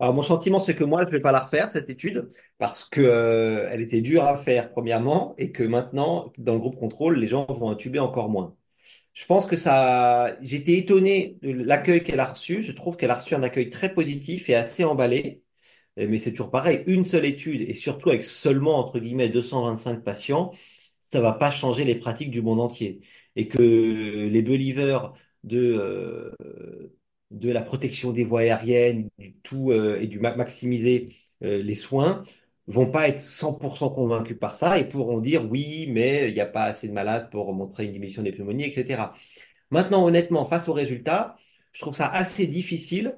Alors, 0.00 0.12
mon 0.14 0.22
sentiment, 0.22 0.58
c'est 0.60 0.74
que 0.74 0.84
moi, 0.84 1.02
je 1.02 1.06
ne 1.06 1.12
vais 1.12 1.20
pas 1.20 1.30
la 1.32 1.40
refaire, 1.40 1.70
cette 1.70 1.88
étude, 1.88 2.28
parce 2.58 2.84
que, 2.84 3.00
euh, 3.00 3.78
était 3.78 4.00
dure 4.00 4.24
à 4.24 4.36
faire, 4.36 4.70
premièrement, 4.72 5.34
et 5.38 5.52
que 5.52 5.62
maintenant, 5.62 6.32
dans 6.36 6.54
le 6.54 6.58
groupe 6.58 6.76
contrôle, 6.76 7.18
les 7.18 7.28
gens 7.28 7.46
vont 7.46 7.70
intuber 7.70 8.00
encore 8.00 8.28
moins. 8.28 8.56
Je 9.14 9.26
pense 9.26 9.46
que 9.46 9.56
ça, 9.56 10.36
j'étais 10.42 10.78
étonné 10.78 11.38
de 11.42 11.52
l'accueil 11.52 12.04
qu'elle 12.04 12.20
a 12.20 12.26
reçu. 12.26 12.62
Je 12.62 12.72
trouve 12.72 12.96
qu'elle 12.96 13.10
a 13.10 13.16
reçu 13.16 13.34
un 13.34 13.42
accueil 13.44 13.70
très 13.70 13.94
positif 13.94 14.48
et 14.50 14.56
assez 14.56 14.84
emballé. 14.84 15.42
Mais 15.96 16.18
c'est 16.18 16.32
toujours 16.32 16.50
pareil, 16.50 16.84
une 16.88 17.04
seule 17.04 17.24
étude, 17.26 17.62
et 17.68 17.74
surtout 17.74 18.10
avec 18.10 18.24
seulement, 18.24 18.78
entre 18.78 18.98
guillemets, 19.00 19.28
225 19.28 20.04
patients, 20.04 20.52
ça 21.00 21.20
va 21.20 21.32
pas 21.32 21.50
changer 21.52 21.84
les 21.84 21.96
pratiques 21.96 22.30
du 22.32 22.42
monde 22.42 22.60
entier. 22.60 23.00
Et 23.36 23.48
que 23.48 23.58
les 23.60 24.42
believers 24.42 25.12
de, 25.44 25.58
euh, 25.58 26.32
de 27.38 27.50
la 27.50 27.62
protection 27.62 28.12
des 28.12 28.24
voies 28.24 28.40
aériennes, 28.40 29.08
du 29.18 29.34
tout, 29.42 29.70
euh, 29.72 30.00
et 30.00 30.06
du 30.06 30.20
ma- 30.20 30.34
maximiser 30.36 31.10
euh, 31.42 31.62
les 31.62 31.74
soins, 31.74 32.22
vont 32.66 32.86
pas 32.90 33.08
être 33.08 33.20
100% 33.20 33.90
convaincus 33.90 34.38
par 34.38 34.56
ça 34.56 34.78
et 34.78 34.88
pourront 34.88 35.18
dire 35.20 35.48
oui, 35.50 35.86
mais 35.92 36.28
il 36.28 36.34
n'y 36.34 36.40
a 36.40 36.46
pas 36.46 36.64
assez 36.64 36.88
de 36.88 36.92
malades 36.94 37.30
pour 37.30 37.52
montrer 37.52 37.84
une 37.86 37.92
diminution 37.92 38.22
des 38.22 38.32
pneumonies, 38.32 38.64
etc. 38.64 39.14
Maintenant, 39.70 40.04
honnêtement, 40.06 40.46
face 40.46 40.68
aux 40.68 40.72
résultats, 40.72 41.36
je 41.72 41.80
trouve 41.80 41.94
ça 41.94 42.08
assez 42.08 42.46
difficile 42.46 43.16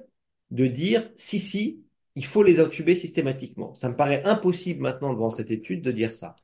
de 0.51 0.67
dire 0.67 1.09
si, 1.15 1.39
si, 1.39 1.83
il 2.15 2.25
faut 2.25 2.43
les 2.43 2.59
intuber 2.59 2.95
systématiquement. 2.95 3.73
Ça 3.75 3.89
me 3.89 3.95
paraît 3.95 4.23
impossible 4.23 4.81
maintenant 4.81 5.13
devant 5.13 5.29
cette 5.29 5.51
étude 5.51 5.81
de 5.81 5.91
dire 5.91 6.11
ça. 6.11 6.35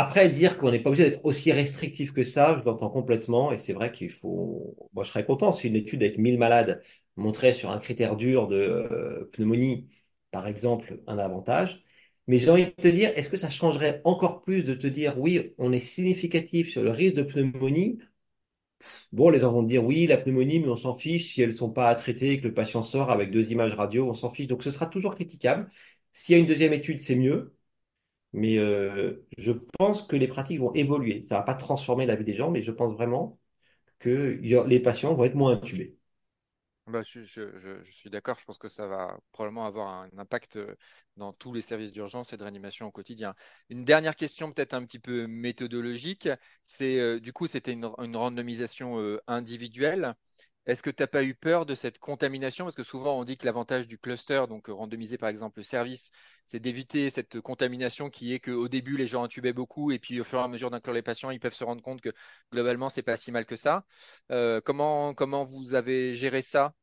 Après, 0.00 0.30
dire 0.30 0.58
qu'on 0.58 0.70
n'est 0.70 0.78
pas 0.80 0.90
obligé 0.90 1.08
d'être 1.10 1.24
aussi 1.24 1.50
restrictif 1.52 2.12
que 2.12 2.22
ça, 2.22 2.58
je 2.60 2.64
l'entends 2.64 2.90
complètement. 2.90 3.50
Et 3.52 3.58
c'est 3.58 3.72
vrai 3.72 3.90
qu'il 3.92 4.10
faut. 4.10 4.76
Moi, 4.92 5.02
je 5.04 5.10
serais 5.10 5.24
content 5.24 5.52
si 5.52 5.66
une 5.68 5.76
étude 5.76 6.02
avec 6.02 6.18
1000 6.18 6.38
malades 6.38 6.82
montrait 7.16 7.52
sur 7.52 7.70
un 7.70 7.78
critère 7.80 8.16
dur 8.16 8.46
de 8.48 8.56
euh, 8.56 9.28
pneumonie, 9.32 9.88
par 10.30 10.46
exemple, 10.46 11.00
un 11.08 11.18
avantage. 11.18 11.82
Mais 12.28 12.38
j'ai 12.38 12.50
envie 12.50 12.66
de 12.66 12.70
te 12.70 12.88
dire, 12.88 13.10
est-ce 13.16 13.28
que 13.30 13.36
ça 13.36 13.50
changerait 13.50 14.00
encore 14.04 14.42
plus 14.42 14.62
de 14.64 14.74
te 14.74 14.86
dire, 14.86 15.18
oui, 15.18 15.54
on 15.58 15.72
est 15.72 15.80
significatif 15.80 16.70
sur 16.70 16.82
le 16.82 16.90
risque 16.90 17.16
de 17.16 17.22
pneumonie? 17.22 17.98
Bon, 19.12 19.28
les 19.30 19.40
gens 19.40 19.52
vont 19.52 19.62
te 19.62 19.68
dire 19.68 19.84
oui, 19.84 20.06
la 20.06 20.16
pneumonie, 20.16 20.60
mais 20.60 20.68
on 20.68 20.76
s'en 20.76 20.94
fiche 20.94 21.32
si 21.34 21.42
elles 21.42 21.52
sont 21.52 21.70
pas 21.72 21.94
traitées 21.94 22.32
et 22.32 22.40
que 22.40 22.46
le 22.48 22.54
patient 22.54 22.82
sort 22.82 23.10
avec 23.10 23.30
deux 23.30 23.50
images 23.50 23.74
radio, 23.74 24.08
on 24.08 24.14
s'en 24.14 24.30
fiche. 24.30 24.46
Donc 24.46 24.62
ce 24.64 24.70
sera 24.70 24.86
toujours 24.86 25.14
critiquable. 25.14 25.68
S'il 26.12 26.34
y 26.34 26.38
a 26.38 26.40
une 26.40 26.46
deuxième 26.48 26.72
étude, 26.72 27.00
c'est 27.00 27.16
mieux. 27.16 27.54
Mais 28.32 28.58
euh, 28.58 29.26
je 29.38 29.52
pense 29.78 30.02
que 30.02 30.16
les 30.16 30.28
pratiques 30.28 30.60
vont 30.60 30.74
évoluer. 30.74 31.22
Ça 31.22 31.36
va 31.36 31.42
pas 31.42 31.54
transformer 31.54 32.06
la 32.06 32.16
vie 32.16 32.24
des 32.24 32.34
gens, 32.34 32.50
mais 32.50 32.62
je 32.62 32.72
pense 32.72 32.94
vraiment 32.94 33.38
que 33.98 34.38
les 34.40 34.80
patients 34.80 35.14
vont 35.14 35.24
être 35.24 35.34
moins 35.34 35.52
intubés. 35.52 35.96
bah, 36.86 37.02
je, 37.02 37.22
suis 37.90 38.10
d'accord. 38.10 38.38
Je 38.38 38.44
pense 38.44 38.58
que 38.58 38.68
ça 38.68 38.86
va 38.86 39.18
probablement 39.32 39.66
avoir 39.66 39.88
un 39.88 40.10
impact 40.18 40.56
euh, 40.56 40.74
dans 41.16 41.32
tous 41.32 41.52
les 41.52 41.60
services 41.60 41.92
d'urgence 41.92 42.32
et 42.32 42.36
de 42.36 42.42
réanimation 42.42 42.86
au 42.86 42.90
quotidien. 42.90 43.34
Une 43.70 43.84
dernière 43.84 44.16
question, 44.16 44.52
peut-être 44.52 44.74
un 44.74 44.84
petit 44.84 44.98
peu 44.98 45.26
méthodologique. 45.26 46.28
C'est 46.62 46.98
euh, 47.00 47.20
du 47.20 47.32
coup, 47.32 47.46
c'était 47.46 47.72
une, 47.72 47.86
randomisation 48.16 49.18
individuelle. 49.26 50.14
Est-ce 50.68 50.82
que 50.82 50.90
tu 50.90 51.02
n'as 51.02 51.08
pas 51.08 51.24
eu 51.24 51.34
peur 51.34 51.66
de 51.66 51.74
cette 51.74 51.98
contamination? 51.98 52.64
Parce 52.64 52.76
que 52.76 52.84
souvent, 52.84 53.18
on 53.18 53.24
dit 53.24 53.36
que 53.36 53.46
l'avantage 53.46 53.88
du 53.88 53.98
cluster, 53.98 54.44
donc 54.48 54.68
euh, 54.68 54.72
randomiser 54.74 55.18
par 55.18 55.28
exemple 55.30 55.58
le 55.58 55.64
service, 55.64 56.10
c'est 56.46 56.60
d'éviter 56.60 57.10
cette 57.10 57.40
contamination 57.40 58.10
qui 58.10 58.34
est 58.34 58.40
qu'au 58.40 58.68
début, 58.68 58.96
les 58.96 59.08
gens 59.08 59.24
intubaient 59.24 59.52
beaucoup 59.54 59.90
et 59.92 59.98
puis 59.98 60.20
au 60.20 60.24
fur 60.24 60.38
et 60.40 60.42
à 60.42 60.48
mesure 60.48 60.70
d'inclure 60.70 60.94
les 60.94 61.02
patients, 61.02 61.30
ils 61.30 61.40
peuvent 61.40 61.54
se 61.54 61.64
rendre 61.64 61.82
compte 61.82 62.00
que 62.02 62.10
globalement, 62.52 62.90
c'est 62.90 63.02
pas 63.02 63.16
si 63.16 63.32
mal 63.32 63.46
que 63.46 63.56
ça. 63.56 63.84
Euh, 64.30 64.60
comment, 64.64 65.14
comment 65.14 65.44
vous 65.44 65.74
avez 65.74 66.14
géré 66.14 66.42
ça? 66.42 66.74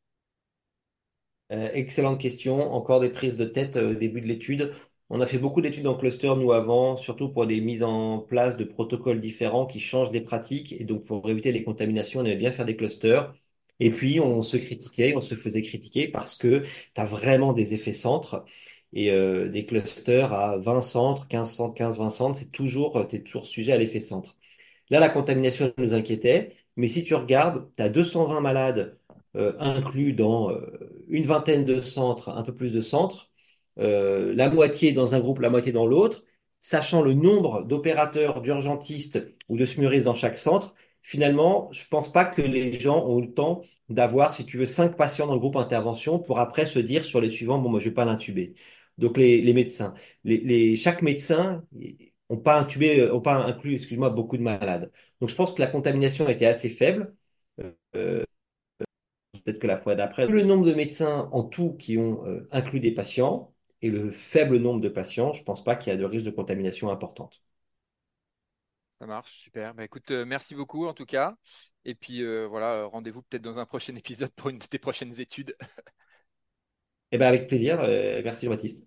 Euh, 1.51 1.69
excellente 1.73 2.19
question. 2.19 2.73
Encore 2.73 2.99
des 2.99 3.09
prises 3.09 3.37
de 3.37 3.45
tête 3.45 3.75
au 3.77 3.93
début 3.93 4.21
de 4.21 4.27
l'étude. 4.27 4.73
On 5.09 5.21
a 5.21 5.27
fait 5.27 5.37
beaucoup 5.37 5.61
d'études 5.61 5.85
en 5.87 5.95
cluster, 5.95 6.27
nous, 6.35 6.51
avant, 6.51 6.97
surtout 6.97 7.31
pour 7.31 7.45
des 7.45 7.61
mises 7.61 7.83
en 7.83 8.19
place 8.19 8.57
de 8.57 8.63
protocoles 8.63 9.21
différents 9.21 9.67
qui 9.67 9.79
changent 9.79 10.09
des 10.11 10.21
pratiques. 10.21 10.73
Et 10.73 10.83
donc, 10.85 11.05
pour 11.05 11.29
éviter 11.29 11.51
les 11.51 11.63
contaminations, 11.63 12.21
on 12.21 12.25
aimait 12.25 12.35
bien 12.37 12.51
faire 12.51 12.65
des 12.65 12.75
clusters. 12.75 13.31
Et 13.79 13.89
puis, 13.91 14.19
on 14.19 14.41
se 14.41 14.57
critiquait, 14.57 15.15
on 15.15 15.21
se 15.21 15.35
faisait 15.35 15.61
critiquer 15.61 16.07
parce 16.07 16.35
que 16.35 16.63
tu 16.63 17.01
as 17.01 17.05
vraiment 17.05 17.53
des 17.53 17.73
effets 17.73 17.93
centres. 17.93 18.45
Et 18.93 19.11
euh, 19.11 19.49
des 19.49 19.65
clusters 19.65 20.31
à 20.33 20.57
20 20.57 20.81
centres, 20.81 21.27
15 21.27 21.51
centres, 21.53 21.75
15, 21.75 21.97
20 21.97 22.09
centres, 22.09 22.39
c'est 22.39 22.51
toujours, 22.51 23.05
t'es 23.09 23.19
toujours 23.21 23.45
sujet 23.45 23.73
à 23.73 23.77
l'effet 23.77 23.99
centre. 23.99 24.37
Là, 24.89 24.99
la 24.99 25.09
contamination 25.09 25.73
nous 25.77 25.93
inquiétait, 25.93 26.55
mais 26.77 26.87
si 26.87 27.03
tu 27.03 27.15
regardes, 27.15 27.69
tu 27.75 27.83
as 27.83 27.89
220 27.89 28.39
malades 28.41 28.97
euh, 29.35 29.53
inclus 29.59 30.13
dans 30.13 30.49
euh, 30.51 31.05
une 31.09 31.25
vingtaine 31.25 31.65
de 31.65 31.81
centres, 31.81 32.29
un 32.29 32.43
peu 32.43 32.55
plus 32.55 32.71
de 32.71 32.81
centres, 32.81 33.31
euh, 33.79 34.33
la 34.35 34.49
moitié 34.49 34.93
dans 34.93 35.15
un 35.15 35.19
groupe, 35.19 35.39
la 35.39 35.49
moitié 35.49 35.71
dans 35.71 35.85
l'autre, 35.85 36.23
sachant 36.61 37.01
le 37.01 37.13
nombre 37.13 37.63
d'opérateurs, 37.63 38.41
d'urgentistes 38.41 39.19
ou 39.49 39.57
de 39.57 39.65
smuristes 39.65 40.05
dans 40.05 40.15
chaque 40.15 40.37
centre, 40.37 40.73
finalement, 41.05 41.69
je 41.71 41.85
pense 41.87 42.11
pas 42.11 42.25
que 42.25 42.41
les 42.41 42.79
gens 42.79 43.05
ont 43.07 43.19
eu 43.19 43.27
le 43.27 43.33
temps 43.33 43.61
d'avoir, 43.89 44.33
si 44.33 44.45
tu 44.45 44.57
veux, 44.57 44.65
cinq 44.65 44.97
patients 44.97 45.27
dans 45.27 45.33
le 45.33 45.39
groupe 45.39 45.55
intervention 45.57 46.19
pour 46.19 46.39
après 46.39 46.65
se 46.67 46.79
dire 46.79 47.05
sur 47.05 47.21
les 47.21 47.29
suivants, 47.31 47.59
bon, 47.59 47.69
moi, 47.69 47.79
je 47.79 47.85
vais 47.89 47.93
pas 47.95 48.05
l'intuber. 48.05 48.55
Donc, 48.97 49.17
les, 49.17 49.41
les 49.41 49.53
médecins, 49.53 49.93
les, 50.23 50.37
les, 50.39 50.75
chaque 50.77 51.01
médecin 51.01 51.63
ont 52.29 52.37
pas 52.37 52.59
intubé, 52.59 53.09
ont 53.11 53.21
pas 53.21 53.35
inclus, 53.45 53.75
excuse-moi, 53.75 54.09
beaucoup 54.09 54.37
de 54.37 54.41
malades. 54.43 54.91
Donc, 55.21 55.29
je 55.29 55.35
pense 55.35 55.53
que 55.53 55.61
la 55.61 55.67
contamination 55.67 56.27
était 56.29 56.45
assez 56.47 56.69
faible. 56.69 57.13
Euh, 57.95 58.23
peut-être 59.33 59.59
que 59.59 59.67
la 59.67 59.77
fois 59.77 59.95
d'après, 59.95 60.27
le 60.27 60.43
nombre 60.43 60.65
de 60.65 60.73
médecins 60.73 61.29
en 61.31 61.43
tout 61.43 61.73
qui 61.77 61.97
ont 61.97 62.25
euh, 62.25 62.47
inclus 62.51 62.79
des 62.79 62.91
patients 62.93 63.53
et 63.81 63.89
le 63.89 64.11
faible 64.11 64.57
nombre 64.57 64.81
de 64.81 64.89
patients, 64.89 65.33
je 65.33 65.43
pense 65.43 65.63
pas 65.63 65.75
qu'il 65.75 65.91
y 65.91 65.95
a 65.95 65.97
de 65.99 66.05
risque 66.05 66.25
de 66.25 66.31
contamination 66.31 66.89
importante. 66.91 67.41
Ça 68.97 69.05
marche, 69.05 69.33
super. 69.39 69.73
Bah, 69.75 69.83
écoute, 69.83 70.09
euh, 70.11 70.25
merci 70.25 70.55
beaucoup 70.55 70.87
en 70.87 70.93
tout 70.93 71.05
cas. 71.05 71.35
Et 71.83 71.95
puis 71.95 72.21
euh, 72.23 72.45
voilà, 72.47 72.75
euh, 72.75 72.87
rendez-vous 72.87 73.21
peut-être 73.23 73.41
dans 73.43 73.59
un 73.59 73.65
prochain 73.65 73.93
épisode 73.97 74.31
pour 74.35 74.49
une 74.49 74.57
de 74.57 74.65
tes 74.65 74.79
prochaines 74.79 75.19
études. 75.19 75.53
Eh 77.11 77.17
bien, 77.17 77.27
avec 77.27 77.47
plaisir. 77.47 77.77
merci, 78.23 78.45
Jean-Baptiste. 78.45 78.85